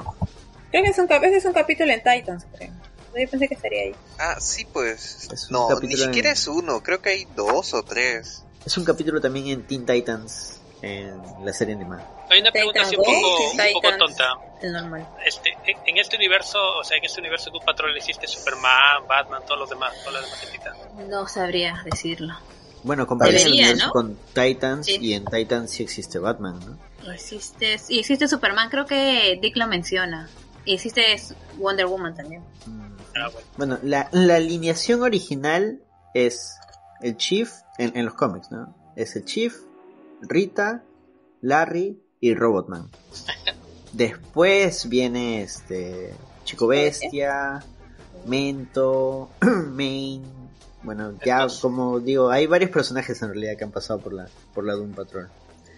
[0.72, 2.72] Creo que es un, cap- ese es un capítulo en Titans, creo.
[3.13, 3.96] Yo pensé que estaría ahí.
[4.17, 5.28] Ah, sí, pues.
[5.50, 8.44] No, ni siquiera en- es uno, creo que hay dos o tres.
[8.65, 12.08] Es un capítulo también en Teen Titans, en la serie animada.
[12.30, 14.34] Hay una pregunta así un poco, un poco tonta.
[14.63, 15.08] Normal.
[15.26, 19.41] Este, en, este universo, o sea, en este universo de un patrón existe Superman, Batman,
[19.46, 20.78] todos los demás, todas las demás.
[21.10, 22.36] No sabría decirlo.
[22.84, 23.91] Bueno, universo ¿no?
[23.91, 24.98] con Titans Sí.
[25.00, 26.78] y en Titans sí existe Batman, ¿no?
[27.08, 30.30] Y existe, y existe Superman, creo que Dick lo menciona.
[30.65, 31.04] Y existe
[31.58, 32.44] Wonder Woman también.
[32.65, 32.91] Mm.
[33.15, 33.48] Ah, bueno.
[33.58, 35.82] Bueno, la, la alineación original
[36.13, 36.56] es
[37.02, 38.76] el Chief, en, en los cómics, ¿no?
[38.96, 39.56] Es el Chief,
[40.21, 40.84] Rita,
[41.41, 42.89] Larry y Robotman.
[43.93, 46.13] Después viene este
[46.45, 47.63] Chico Bestia,
[48.25, 50.23] Mento, Main.
[50.84, 54.65] Bueno, ya como digo, hay varios personajes en realidad que han pasado por la por
[54.65, 55.29] la Doom Patrol.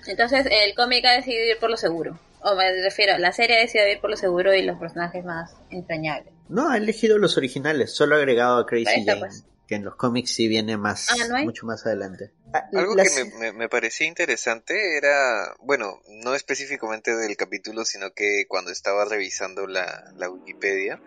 [0.07, 2.19] Entonces el cómic ha decidido ir por lo seguro.
[2.41, 5.55] O me refiero, la serie ha decidido ir por lo seguro y los personajes más
[5.69, 6.33] entrañables.
[6.49, 9.45] No, ha elegido los originales, solo ha agregado a Crazy Jane, pues.
[9.67, 12.31] Que en los cómics sí viene más, Ah, mucho más adelante.
[12.53, 17.85] Ah, Algo las- que me, me- me parecía interesante era, bueno, no específicamente del capítulo,
[17.85, 21.01] sino que cuando estaba revisando la, la Wikipedia,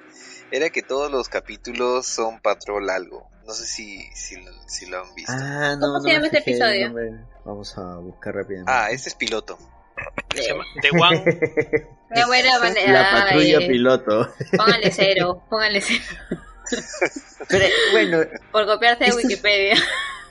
[0.50, 3.28] era que todos los capítulos son patrol algo.
[3.46, 5.32] No sé si, si, si lo han visto.
[5.32, 6.92] Ah, Ah, no, ¿Cómo no se llama este episodio?
[7.44, 8.94] Vamos a buscar rápidamente.
[8.94, 9.56] este es piloto.
[10.34, 11.80] Se llama The One.
[12.10, 14.28] Mi abuela va a- La patrulla Ay, piloto.
[14.56, 16.02] Póngale cero, póngale cero.
[17.48, 18.18] Pero bueno,
[18.52, 19.76] Por copiarse de Este- Wikipedia.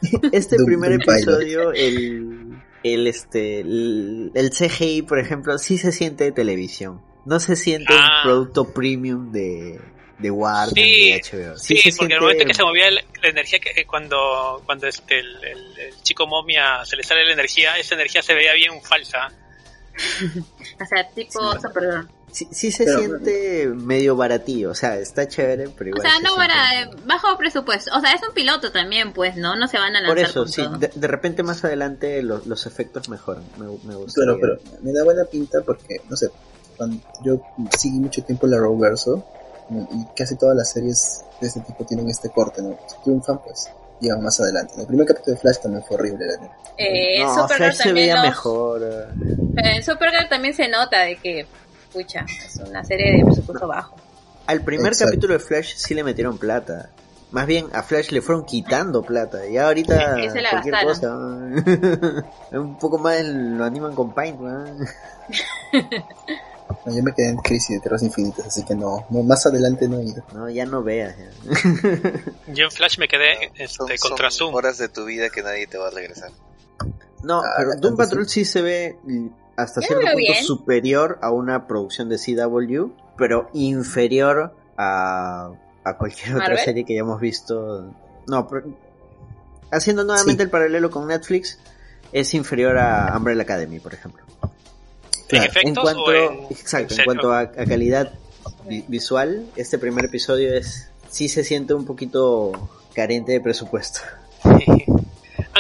[0.32, 6.32] este primer episodio, el, el este, el, el CGI, por ejemplo, sí se siente de
[6.32, 7.02] televisión.
[7.26, 8.22] No se siente Ah.
[8.24, 9.80] un producto premium de,
[10.20, 11.58] de Warner, Sí, de HBO.
[11.58, 14.86] Sí, porque siente- el momento que se movía la, la energía, que eh, cuando, cuando
[14.88, 18.54] este, el, el- el chico momia se le sale la energía, esa energía se veía
[18.54, 19.32] bien falsa.
[20.82, 21.68] O sea, tipo Sí.
[22.36, 26.18] Sí, sí se Pero- siente medio baratillo, o sea, está chévere, pero O igual sea,
[26.18, 27.92] se no siente para medio- bajo presupuesto.
[27.96, 29.56] O sea, es un piloto también, pues, ¿no?
[29.56, 30.78] No se van a lanzar Por eso, con sí, todo.
[30.78, 34.22] de, de repente más adelante los, los efectos mejoran, me, me gusta.
[34.22, 36.30] Claro, pero me da buena pinta porque, no sé,
[36.76, 37.40] cuando yo
[37.78, 39.24] seguí mucho tiempo la Roverso
[39.70, 42.78] y casi todas las series de este tipo tienen este corte, ¿no?
[42.88, 43.70] Si triunfan, pues
[44.02, 44.74] llegan más adelante.
[44.82, 46.26] El primer capítulo de Flash también fue horrible.
[46.42, 46.52] ¿no?
[46.78, 48.82] Eh, no, Supergirl Flash se también veía los- mejor.
[48.84, 49.06] eh.
[49.56, 51.48] pero en Supergirl también se nota de que,
[51.96, 53.96] pucha, es una serie de presupuesto bajo.
[54.48, 55.12] Al primer Exacto.
[55.12, 56.90] capítulo de Flash sí le metieron plata.
[57.32, 59.46] Más bien a Flash le fueron quitando plata.
[59.48, 61.54] Y ahorita la cualquier gastaron.
[61.64, 62.26] cosa.
[62.60, 64.40] Un poco más lo animan con Paint.
[64.40, 64.66] ¿no?
[66.84, 69.88] No, yo me quedé en Crisis de Tierras Infinitas, así que no, no más adelante
[69.88, 70.24] no he ido.
[70.34, 71.16] No, ya no veas.
[71.18, 71.30] ya.
[72.48, 74.54] Yo en Flash me quedé Son, este, son contra Zoom.
[74.54, 76.32] horas de tu vida que nadie te va a regresar.
[77.24, 78.98] No, Ah, pero Doom Patrol sí se ve
[79.58, 80.44] hasta Yo cierto punto bien.
[80.44, 85.52] superior a una producción de CW, pero inferior a,
[85.84, 86.60] a cualquier otra ¿Marvel?
[86.66, 87.94] serie que hayamos visto.
[88.28, 88.66] No, pero-
[89.72, 90.46] haciendo nuevamente Sí.
[90.46, 91.60] el paralelo con Netflix,
[92.12, 94.24] es inferior a Umbrella Academy, por ejemplo.
[94.44, 98.12] ¿En Claro, efectos en cuanto, o en, exacto, en en cuanto a, a calidad
[98.68, 102.52] vi- visual, este primer episodio es sí se siente un poquito
[102.94, 104.02] carente de presupuesto.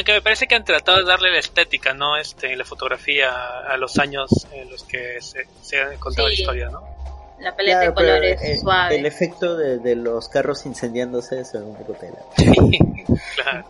[0.07, 2.15] Aunque me parece que han tratado de darle la estética, ¿no?
[2.15, 3.31] Este, la fotografía
[3.67, 6.41] a los años en los que se, se ha contado la Sí.
[6.43, 6.81] historia, ¿no?
[7.39, 8.95] La paleta Claro, de pero colores el, suave.
[8.99, 12.19] el efecto de, de los carros incendiándose es un poco tela.
[13.35, 13.67] claro.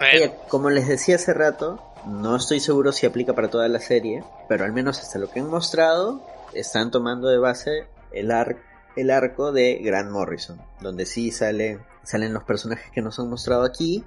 [0.00, 4.22] Oye, como les decía hace rato, no estoy seguro si aplica para toda la serie,
[4.48, 8.58] pero al menos hasta lo que han mostrado, están tomando de base el, ar-
[8.94, 13.64] el arco de Grant Morrison, donde sí sale, salen los personajes que nos han mostrado
[13.64, 14.04] aquí,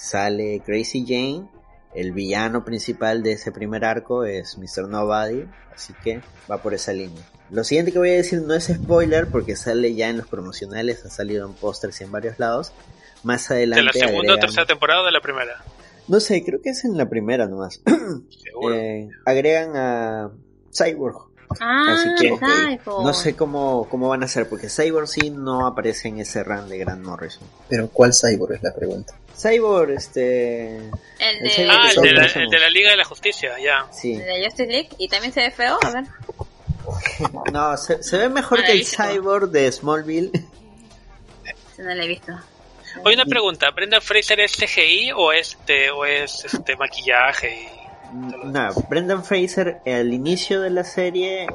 [0.00, 1.46] sale Crazy Jane,
[1.94, 4.88] el villano principal de ese primer arco es Mr.
[4.88, 7.22] Nobody, así que va por esa línea.
[7.50, 11.04] Lo siguiente que voy a decir no es spoiler porque sale ya en los promocionales,
[11.04, 12.72] ha salido en pósters y en varios lados.
[13.24, 15.62] Más adelante ¿De la segunda o agregan- tercera temporada o de la primera?
[16.08, 17.82] no sé, creo que es en la primera nomás.
[18.42, 18.74] Seguro.
[18.74, 20.30] Eh, agregan a
[20.72, 21.29] Cyborg.
[21.58, 23.04] Ah, Así que Cyborg.
[23.04, 26.68] no sé cómo, cómo van a hacer, porque Cyborg sí no aparece en ese run
[26.68, 27.42] de Grant Morrison.
[27.68, 29.14] Pero ¿cuál cyborg es la pregunta?
[29.36, 30.76] Cyborg, este...
[30.78, 32.44] El el de, Cyborg Ah, el de, la, conocemos.
[32.44, 33.86] el de la Liga de la Justicia, ya.
[33.92, 34.12] Sí.
[34.14, 34.88] el de Justice League.
[34.98, 35.78] Y también se ve feo.
[35.82, 36.04] A ver.
[37.52, 38.84] No, se, se ve mejor que el.
[38.86, 40.30] Cyborg de Smallville.
[41.76, 42.32] Si no lo he visto.
[43.04, 47.68] Oye, una pregunta, ¿Brenda Fraser es CGI o este o es este maquillaje?
[48.12, 51.46] No, Brendan Fraser al inicio de la serie,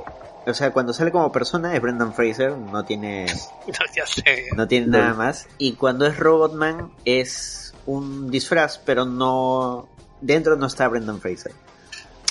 [0.46, 3.26] o sea, cuando sale como persona es Brendan Fraser, no tiene
[3.68, 4.48] No, ya sé.
[4.56, 5.48] no tiene nada más.
[5.58, 9.88] Y cuando es Robotman es un disfraz, pero no
[10.22, 11.52] dentro no está Brendan Fraser,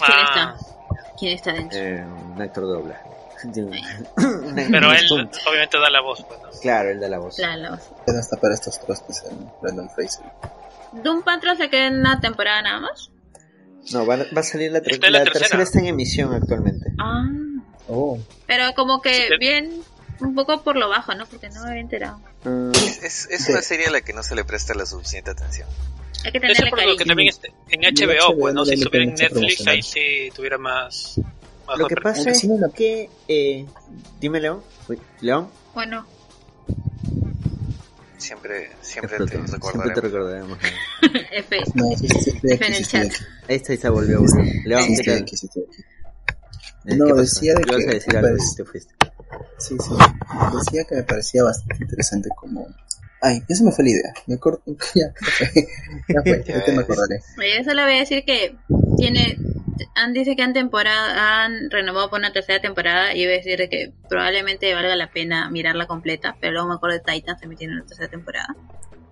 [0.05, 0.75] ¿Quién Ah, está?
[1.19, 1.79] ¿Quién está dentro?
[1.79, 2.65] eh, un actor.
[3.45, 3.71] Un-
[4.55, 6.49] pero él obviamente da la voz, pues, ¿no?
[6.63, 7.37] claro, el de la voz.
[7.37, 7.77] Claro.
[8.07, 10.25] Ya no está para estos trostes en Brandon Fraser.
[10.93, 13.11] Doom Patrol se queda en una temporada nada más.
[13.92, 15.40] No, va, va a salir la, ter- la la tercera.
[15.40, 16.92] tercera está en emisión actualmente.
[16.99, 17.25] Ah.
[17.88, 19.70] Oh, Pero como que Sí, bien,
[20.20, 21.27] un poco por lo bajo, ¿no?
[21.27, 22.18] Porque no me había enterado.
[22.44, 22.70] Mm,
[23.03, 25.68] Es, es una serie a la que no se le presta la suficiente atención.
[26.25, 28.64] Hay que tenerle por lo que también está en HBO, HBO pues, ¿no?
[28.64, 31.20] Si estuviera en Netflix, ahí sí tuviera más...
[31.66, 33.11] más lo que pasa es sí que...
[33.29, 33.66] Eh,
[34.20, 34.62] dime, León.
[35.20, 35.51] León.
[35.75, 36.07] Bueno,
[38.25, 40.03] Siempre, siempre te Siempre te recordaremos.
[40.03, 40.59] recordaremos.
[41.33, 41.59] F.
[41.75, 43.13] no, sí, sí, sí, estoy F aquí, en sí el estoy chat.
[43.13, 43.25] aquí.
[43.49, 44.21] Ahí está, ahí está, volvió.
[44.21, 44.53] volvió.
[44.65, 45.23] León, Sí, ¿qué estoy tal?
[45.23, 45.83] aquí, sí, estoy aquí.
[46.87, 48.95] Eh, No, decía de que, a decir algo pues, te fuiste.
[49.59, 49.95] Sí, sí.
[50.57, 52.67] Decía que me parecía bastante interesante como...
[53.21, 54.13] Ay, ya se me fue la idea.
[54.27, 54.63] Me acuerdo...
[54.95, 55.13] Ya,
[56.09, 56.45] ya fue.
[56.47, 57.21] Ya te me acordaré.
[57.37, 58.57] Yo solo voy a decir que
[58.97, 59.37] tiene.
[59.95, 63.59] Han dice que han temporada, han renovado por una tercera temporada y voy a decir
[63.59, 67.47] de que probablemente valga la pena mirarla completa, pero luego me acuerdo de Titan se
[67.47, 68.55] metieron en la tercera temporada.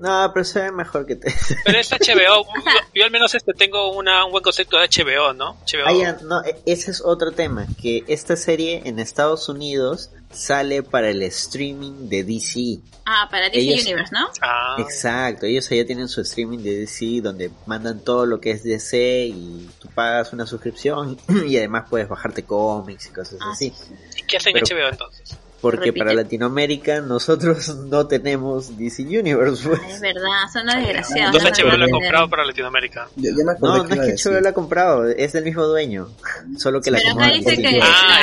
[0.02, 1.32] No, pero se ve mejor que te...
[1.64, 2.44] Pero es HBO.
[2.44, 2.44] yo,
[2.92, 5.54] yo al menos este tengo una, un buen concepto de HBO, ¿no?
[5.64, 5.86] HBO.
[5.86, 10.82] Ah, ya, no, e- ese es otro tema, que esta serie en Estados Unidos sale
[10.82, 12.80] para el streaming de DC.
[13.06, 14.28] Ah, para DC Ellos- Universe, ¿no?
[14.40, 18.64] Ah, Exacto, ellos allá tienen su streaming de DC donde mandan todo lo que es
[18.64, 23.70] DC y tú pagas una suscripción y además puedes bajarte cómics y cosas Ah, así.
[23.70, 24.20] sí, sí.
[24.20, 25.38] ¿y qué hacen pero- HBO entonces?
[25.62, 25.98] Porque Repite.
[26.01, 29.66] para Latinoamérica nosotros no tenemos DC Universe.
[29.66, 29.81] pues.
[29.88, 30.20] Es verdad,
[30.53, 31.37] son unos desgraciados.
[31.37, 33.09] Entonces no HBO lo ha comprado para Latinoamérica.
[33.16, 34.29] Ya, ya me No, no que es que.
[34.31, 36.09] HBO lo ha comprado, es del mismo dueño.
[36.59, 37.81] Solo que la Pero acá dice que.
[37.81, 38.18] Ah,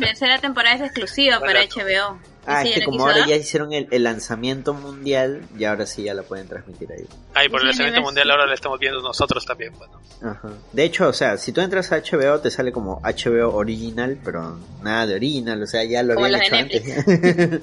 [0.00, 1.52] la tercera temporada es exclusiva Bueno.
[1.52, 2.18] para HBO.
[2.46, 6.04] Ah, ¿Sí es que como ahora ya hicieron el, el lanzamiento mundial, y ahora sí
[6.04, 7.04] ya la pueden transmitir ahí.
[7.34, 10.00] Ay, por el lanzamiento mundial ahora lo estamos viendo nosotros también, bueno.
[10.22, 10.48] Ajá.
[10.72, 14.58] De hecho, o sea, si tú entras a HBO te sale como HBO original, pero
[14.82, 16.82] nada de original, o sea, ya lo Como habían hecho antes.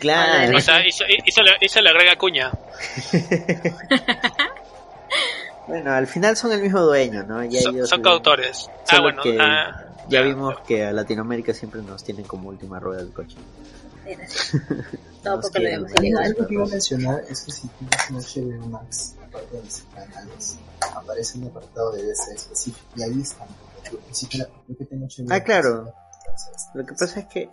[0.00, 0.56] claro.
[0.56, 2.50] O sea, hizo, hizo, le, hizo le agrega cuña.
[5.66, 7.44] Bueno, al final son el mismo dueño, ¿no?
[7.44, 8.70] Ya Son, son coautores.
[8.70, 9.22] Ah, Solo bueno.
[9.22, 10.22] que ah, Ya ya.
[10.22, 13.36] vimos que a Latinoamérica siempre nos tienen como última rueda del coche.
[15.22, 16.24] Todo Nos porque lo Algo, ilegal.
[16.24, 19.82] algo que iba a mencionar es que si tienes un HBO Max, aparte de los
[19.94, 20.58] canales,
[20.94, 23.48] aparece un apartado de DC específico y ahí están.
[25.30, 25.84] Ah, claro.
[25.84, 27.50] Max, Lo que pasa es que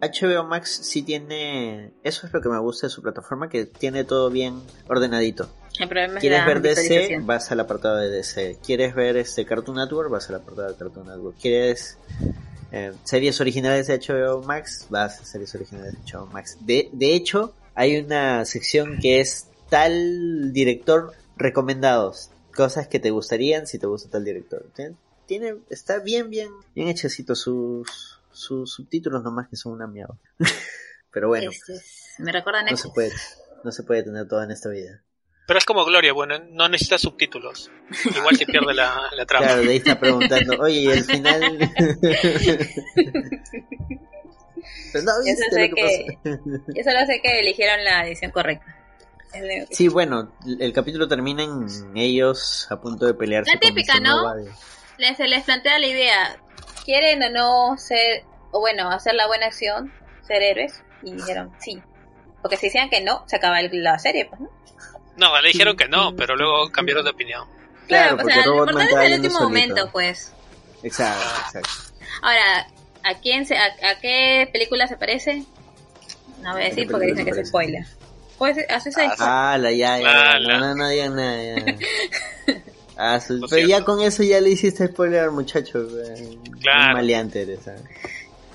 [0.00, 1.92] HBO Max sí tiene...
[2.02, 5.48] Eso es lo que me gusta de su plataforma, que tiene todo bien ordenadito.
[5.78, 7.20] El problema es ¿Quieres ver DC?
[7.22, 8.58] Vas al apartado de DC.
[8.64, 10.10] ¿Quieres ver este Cartoon Network?
[10.10, 11.38] Vas al apartado de Cartoon Network.
[11.40, 11.98] ¿Quieres
[12.72, 14.86] eh, series originales de HBO Max?
[14.90, 16.56] Vas a series originales de HBO Max.
[16.60, 22.30] De, de hecho, hay una sección que es tal director recomendados.
[22.54, 24.64] Cosas que te gustarían si te gusta tal director.
[24.74, 24.94] Tiene,
[25.26, 30.16] tiene- está bien, bien, bien hechecito sus, sus subtítulos nomás que son una mierda.
[31.12, 33.12] Pero bueno, Este es- me recuerda a no se puede,
[33.64, 35.02] no se puede tener todo en esta vida.
[35.46, 37.70] Pero es como Gloria, bueno, no necesita subtítulos.
[38.16, 39.46] Igual se pierde la, la trama.
[39.46, 41.58] Claro, de ahí está preguntando, oye, y el final.
[44.92, 46.38] Pero no Yo solo sé lo que que, pasó.
[46.76, 48.76] yo solo sé que eligieron la edición correcta.
[49.70, 50.30] Sí, bueno,
[50.60, 51.66] el capítulo termina en
[51.96, 53.50] ellos a punto de pelearse.
[53.54, 54.02] La con típica, Mr.
[54.02, 54.34] ¿no?
[54.98, 56.36] Les, se les plantea la idea,
[56.84, 59.90] ¿quieren o no ser, o bueno, hacer la buena acción,
[60.26, 60.82] ser héroes?
[61.02, 61.82] Y dijeron, sí.
[62.42, 64.50] Porque si decían que no, se acaba el- la serie, pues, ¿no?
[65.16, 67.44] No, le dijeron que no, pero luego cambiaron de opinión.
[67.86, 69.48] Claro, Claro, o porque sea, lo importante es el último solito.
[69.48, 70.32] momento, pues.
[70.82, 71.70] Exacto, exacto.
[72.22, 72.66] Ahora,
[73.04, 75.44] ¿a quién se, a, a qué película se parece?
[76.42, 77.84] No voy a ¿A qué decir porque dicen que se es spoiler.
[78.38, 79.08] Pues, haces ahí.
[79.18, 80.38] Ah, Ah, la ya, ya.
[80.40, 81.76] No, no, no digan nada, ya.
[82.96, 83.84] Ah, su- pero ya siento.
[83.86, 85.86] con eso ya le hiciste spoiler al muchacho.
[85.88, 86.38] güey.
[86.60, 86.88] Claro.
[86.88, 87.80] Un maleante eres, ¿sabes?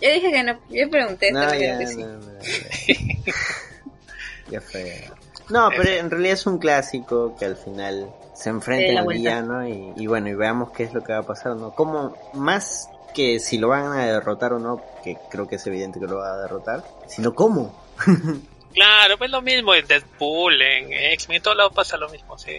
[0.02, 1.96] Yo dije que no, yo pregunté, No, pero ya, que sí.
[1.98, 3.34] no, no, ya.
[4.52, 5.10] Ya fue.
[5.50, 9.94] No, pero en realidad es un clásico que al final se enfrenta al villano y,
[9.96, 11.72] y bueno, y veamos qué es lo que va a pasar, ¿no?
[11.72, 16.00] Como más que si lo van a derrotar o no, que creo que es evidente
[16.00, 17.74] que lo va a derrotar, sino cómo.
[18.74, 22.52] Claro, pues lo mismo en Deadpool, en X-Men, en todos lados pasa lo mismo, sí.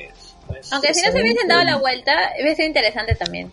[0.49, 3.53] Pues, Aunque si no se hubiesen dado la vuelta, hubiese sido interesante también.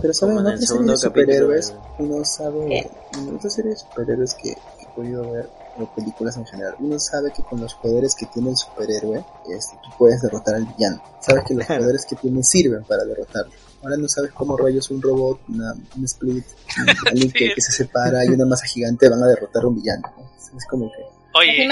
[0.00, 2.90] Pero saben, en otras segundo series de superhéroes, capítulo uno sabe, ¿Qué?
[3.18, 7.32] en otras series de superhéroes que he podido ver, o películas en general, uno sabe
[7.32, 11.02] que con los poderes que tiene el superhéroe, este, tú puedes derrotar al villano.
[11.20, 13.52] Sabes que los poderes que tiene sirven para derrotarlo.
[13.82, 16.44] Ahora no sabes cómo rayos un robot, una, un split,
[16.78, 20.02] un- alguien que, se separa y una masa gigante van a derrotar a un villano.
[20.16, 20.58] ¿no?
[20.58, 21.02] Es como que,
[21.32, 21.68] Oye, que el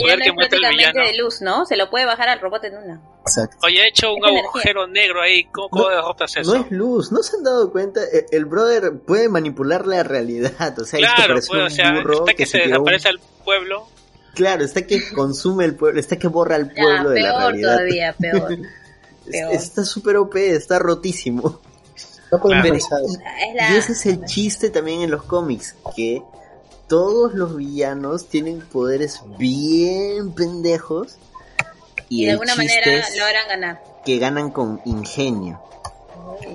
[0.00, 1.00] poder que es muestra el villano.
[1.00, 1.66] de luz, ¿no?
[1.66, 3.00] Se lo puede bajar al robot en una.
[3.22, 3.56] exacto.
[3.64, 4.48] Oye, ha hecho un Es energía.
[4.50, 5.44] agujero negro ahí.
[5.44, 6.54] ¿Cómo, cómo No, derrotas eso?
[6.54, 8.00] No es luz, ¿no se han dado cuenta?
[8.04, 11.92] E- El brother puede manipular la realidad, o sea, claro, parece pues, o un sea,
[11.92, 13.88] burro está que, se un- desaparece al pueblo.
[14.34, 17.40] Claro, está que consume el pueblo, está que borra al Ya, pueblo de la peor
[17.52, 17.72] realidad.
[17.74, 18.52] todavía, peor.
[19.26, 19.52] Es- peor.
[19.52, 21.60] Está súper OP, está rotísimo.
[22.32, 22.62] No Claro.
[22.62, 23.72] pensar, Es la...
[23.72, 26.22] Y ese es el chiste también en los cómics, que
[26.90, 31.16] todos los villanos tienen poderes bien pendejos
[32.08, 33.82] y, y de el alguna manera logran ganar.
[34.04, 35.62] que ganan con ingenio.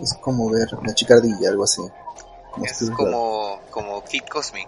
[0.01, 1.81] es como ver la chicardilla, algo así.
[2.51, 4.67] Como Es como, como Kid Cosmic,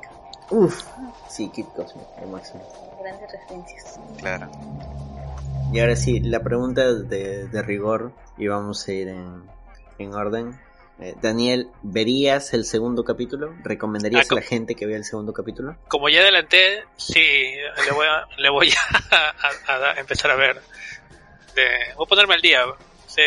[0.50, 0.84] Uf,
[1.30, 2.62] sí, Kid Cosmic, lo máximo.
[3.02, 4.00] Grandes referencias.
[4.18, 4.50] claro.
[5.74, 9.44] Y ahora sí, la pregunta de, de rigor, y vamos a ir en,
[10.00, 10.58] en orden.
[11.00, 13.56] Eh, Daniel, ¿verías el segundo capítulo?
[13.64, 15.76] ¿Recomendarías Ah, a la gente que vea el segundo capítulo?
[15.88, 17.22] Como ya adelanté, sí,
[17.86, 18.70] le voy a, le voy
[19.12, 19.36] a,
[19.68, 20.56] a- a empezar a ver.
[21.56, 22.62] De, voy a ponerme al día.
[23.06, 23.22] Sí,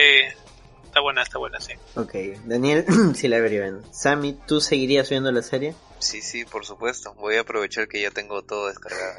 [0.84, 1.72] está buena, está buena, sí.
[1.94, 2.12] Ok,
[2.44, 3.82] Daniel, sí la vería bien.
[3.92, 5.74] Sammy, ¿tú seguirías viendo la serie?
[6.00, 7.14] Sí, sí, por supuesto.
[7.14, 9.12] Voy a aprovechar que ya tengo todo descargado.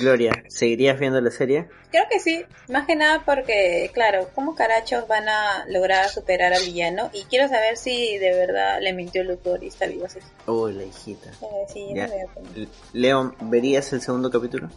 [0.00, 1.68] Gloria, ¿seguirías viendo la serie?
[1.90, 6.62] Creo que sí, más que nada porque, claro, ¿cómo carachos van a lograr superar al
[6.64, 7.10] villano?
[7.12, 10.18] Y quiero saber si de verdad le mintió el doctor y está vivo así.
[10.46, 11.30] Uy, la hijita.
[11.30, 12.06] Eh, sí, Ya.
[12.08, 14.68] no veo Leon, ¿verías el segundo capítulo?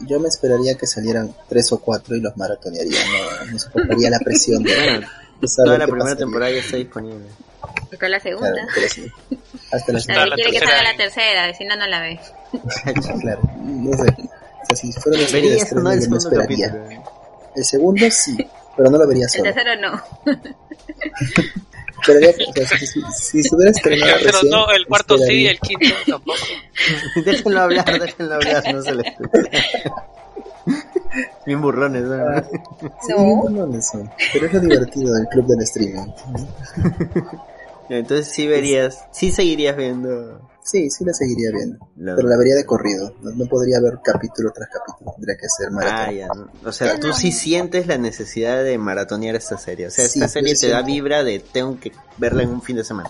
[0.00, 2.98] Yo me esperaría que salieran tres o cuatro y los maratonearía.
[3.44, 5.08] No, no soportaría la presión de, Bueno,
[5.40, 6.16] toda la primera pasaría.
[6.16, 7.26] temporada ya está disponible.
[7.90, 8.50] Está la segunda.
[8.52, 9.12] Claro, pero sí.
[9.72, 12.20] Hasta la Nadie la quiere que salga la tercera, si no, no la ve.
[13.20, 14.06] Claro, no sé.
[14.62, 16.68] O sea, si fuera una serie de ¿Verías o no el segundo esperaría.
[16.68, 17.02] capítulo?
[17.56, 18.36] El segundo sí,
[18.76, 19.44] pero no lo vería El solo.
[19.44, 20.02] tercero no.
[22.00, 25.16] Esperaría que- o sea, si, si, si estuviera El estrenado tercero recién, no, el cuarto
[25.16, 25.50] sí, esperaría.
[25.50, 26.38] el quinto tampoco.
[27.24, 29.50] déjenlo hablar, déjenlo hablar, no se le escucha.
[31.46, 32.14] Bien burrones, ¿no?
[32.14, 32.44] Ah,
[33.06, 33.44] Sí, No.
[33.50, 34.10] no, no son.
[34.32, 36.06] Pero es lo divertido del club del streaming.
[37.88, 41.78] Entonces sí verías, sí seguirías viendo Sí, sí la seguiría viendo.
[41.96, 43.14] Pero la vería de corrido.
[43.22, 45.12] No, no podría ver capítulo tras capítulo.
[45.16, 46.14] Tendría que ser Ah, maratón.
[46.14, 46.28] ya.
[46.68, 49.86] O sea, tú sí sientes la necesidad de maratonear esta serie.
[49.86, 52.76] O sea, Sí, esta serie te da vibra de tengo que verla en un fin
[52.76, 53.08] de semana.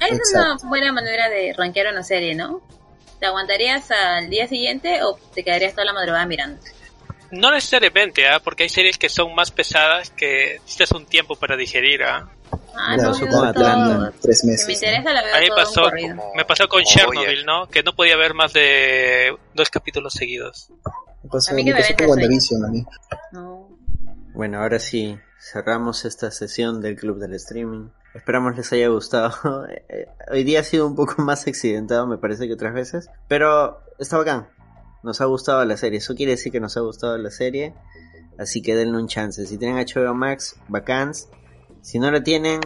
[0.00, 0.62] Es Exacto.
[0.62, 2.62] una buena manera de rankear una serie, ¿no?
[3.20, 6.58] ¿Te aguantarías al día siguiente o te quedarías toda la madrugada mirando?
[7.30, 8.40] No necesariamente, ¿ah?
[8.42, 12.02] porque hay series que son más pesadas que necesitas un tiempo para digerir.
[12.04, 12.28] ¿ah?
[12.78, 13.42] Ah, Ya, no, yo.
[13.44, 14.12] Atlanta.
[14.20, 14.66] Tres Si me meses.
[14.68, 14.72] ¿no?
[14.74, 16.16] interesa la veo A mí todo de un pasó, corrido.
[16.16, 17.44] Como- me pasó con Chernobyl.
[17.46, 17.68] ¿no?
[17.68, 20.68] Que no podía ver más de dos capítulos seguidos.
[21.22, 22.84] Me pasó, A mí me me pasó con WandaVision a mí.
[23.32, 23.68] No.
[24.34, 27.88] Bueno, ahora sí, cerramos esta sesión del Club del Streaming.
[28.14, 29.32] Esperamos les haya gustado.
[29.88, 33.08] Eh, Hoy día ha sido un poco más accidentado, me parece que otras veces.
[33.28, 34.48] Pero está bacán.
[35.02, 35.98] Nos ha gustado la serie.
[35.98, 37.74] Eso quiere decir que nos ha gustado la serie.
[38.38, 39.46] Así que denle un chance.
[39.46, 41.28] Si tienen HBO Max, bacans.
[41.82, 42.60] Si no la tienen,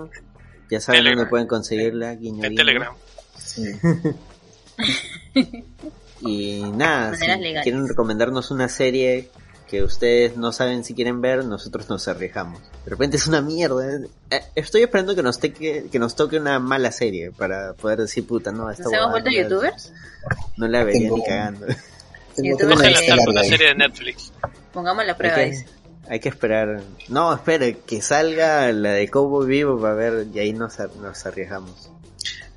[0.71, 1.19] ya saben Telegram.
[1.19, 2.15] dónde pueden conseguirla.
[2.15, 2.57] Guiño, En guiño.
[2.65, 2.95] Telegram.
[3.37, 3.65] Sí.
[6.23, 7.63] Y nada, si legales.
[7.63, 9.31] quieren recomendarnos una serie
[9.69, 12.61] que ustedes no saben si quieren ver, nosotros nos arriesgamos.
[12.85, 14.03] De repente es una mierda.
[14.31, 14.43] ¿eh?
[14.55, 18.53] Estoy esperando que nos, teque- que nos toque una mala serie para poder decir, puta,
[18.53, 19.93] no, esta ¿Nos hemos vuelto no la- youtubers?
[20.59, 21.67] No la vería ni cagando.
[22.43, 23.49] Tengo, tengo una lista larga ahí.
[23.49, 24.33] serie de Netflix.
[24.73, 25.67] Pongamos la prueba, Hay que, dice.
[26.09, 26.81] hay que esperar.
[27.09, 31.25] No, espere, que salga la de Cowboy Vivo para ver y ahí nos, ar- nos
[31.27, 31.91] arriesgamos.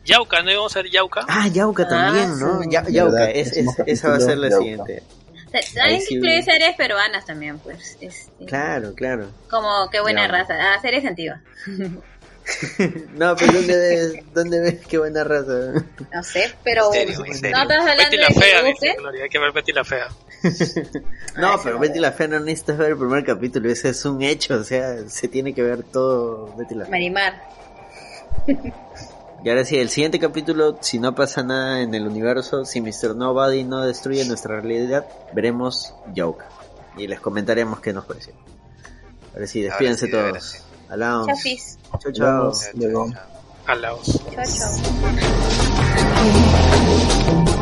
[0.05, 1.21] Yauca, ¿no íbamos a ver Yauca?
[1.29, 2.61] Ah, Yauca Ah, también, ¿no?
[2.61, 2.67] sí.
[2.71, 5.03] Ya, Yauca, es, es- esa va a ser la capítulo, siguiente.
[5.81, 7.95] Hay que incluir series peruanas también, pues.
[8.01, 9.29] este, Claro, claro.
[9.49, 10.31] Como qué buena Ya.
[10.31, 10.55] raza.
[10.59, 11.39] Ah, series antiguas.
[13.13, 15.85] No, pero ¿dónde ves, dónde ves qué buena raza?
[16.13, 16.87] No sé, pero.
[16.93, 17.57] En serio, en serio.
[17.57, 18.95] ¿No estás hablando Betty de la que fea, dice?
[18.97, 20.07] Gloria, hay que ver Betty la fea.
[21.37, 24.55] No, pero Betty la Fea no necesitas ver el primer capítulo, ese es un hecho,
[24.55, 26.91] o sea, se tiene que ver todo Betty la Fea.
[26.91, 27.33] Marimar.
[29.43, 33.15] Y ahora sí, el siguiente capítulo, si no pasa nada en el universo, si Mr.
[33.15, 36.47] Nobody no destruye nuestra realidad, veremos Yauca.
[36.97, 38.33] Y les comentaremos qué nos pareció.
[39.33, 40.62] Ahora sí, despídense Ahora sí, ahora todos.
[40.93, 41.01] Sí.
[41.01, 41.27] Hablamos.
[41.27, 41.79] Chafis.
[41.99, 42.43] Chao, chao.
[42.43, 42.75] Nos vemos.
[42.75, 43.13] Luego.
[43.65, 44.21] A la voz.
[44.33, 44.43] Chao,
[47.45, 47.52] chao.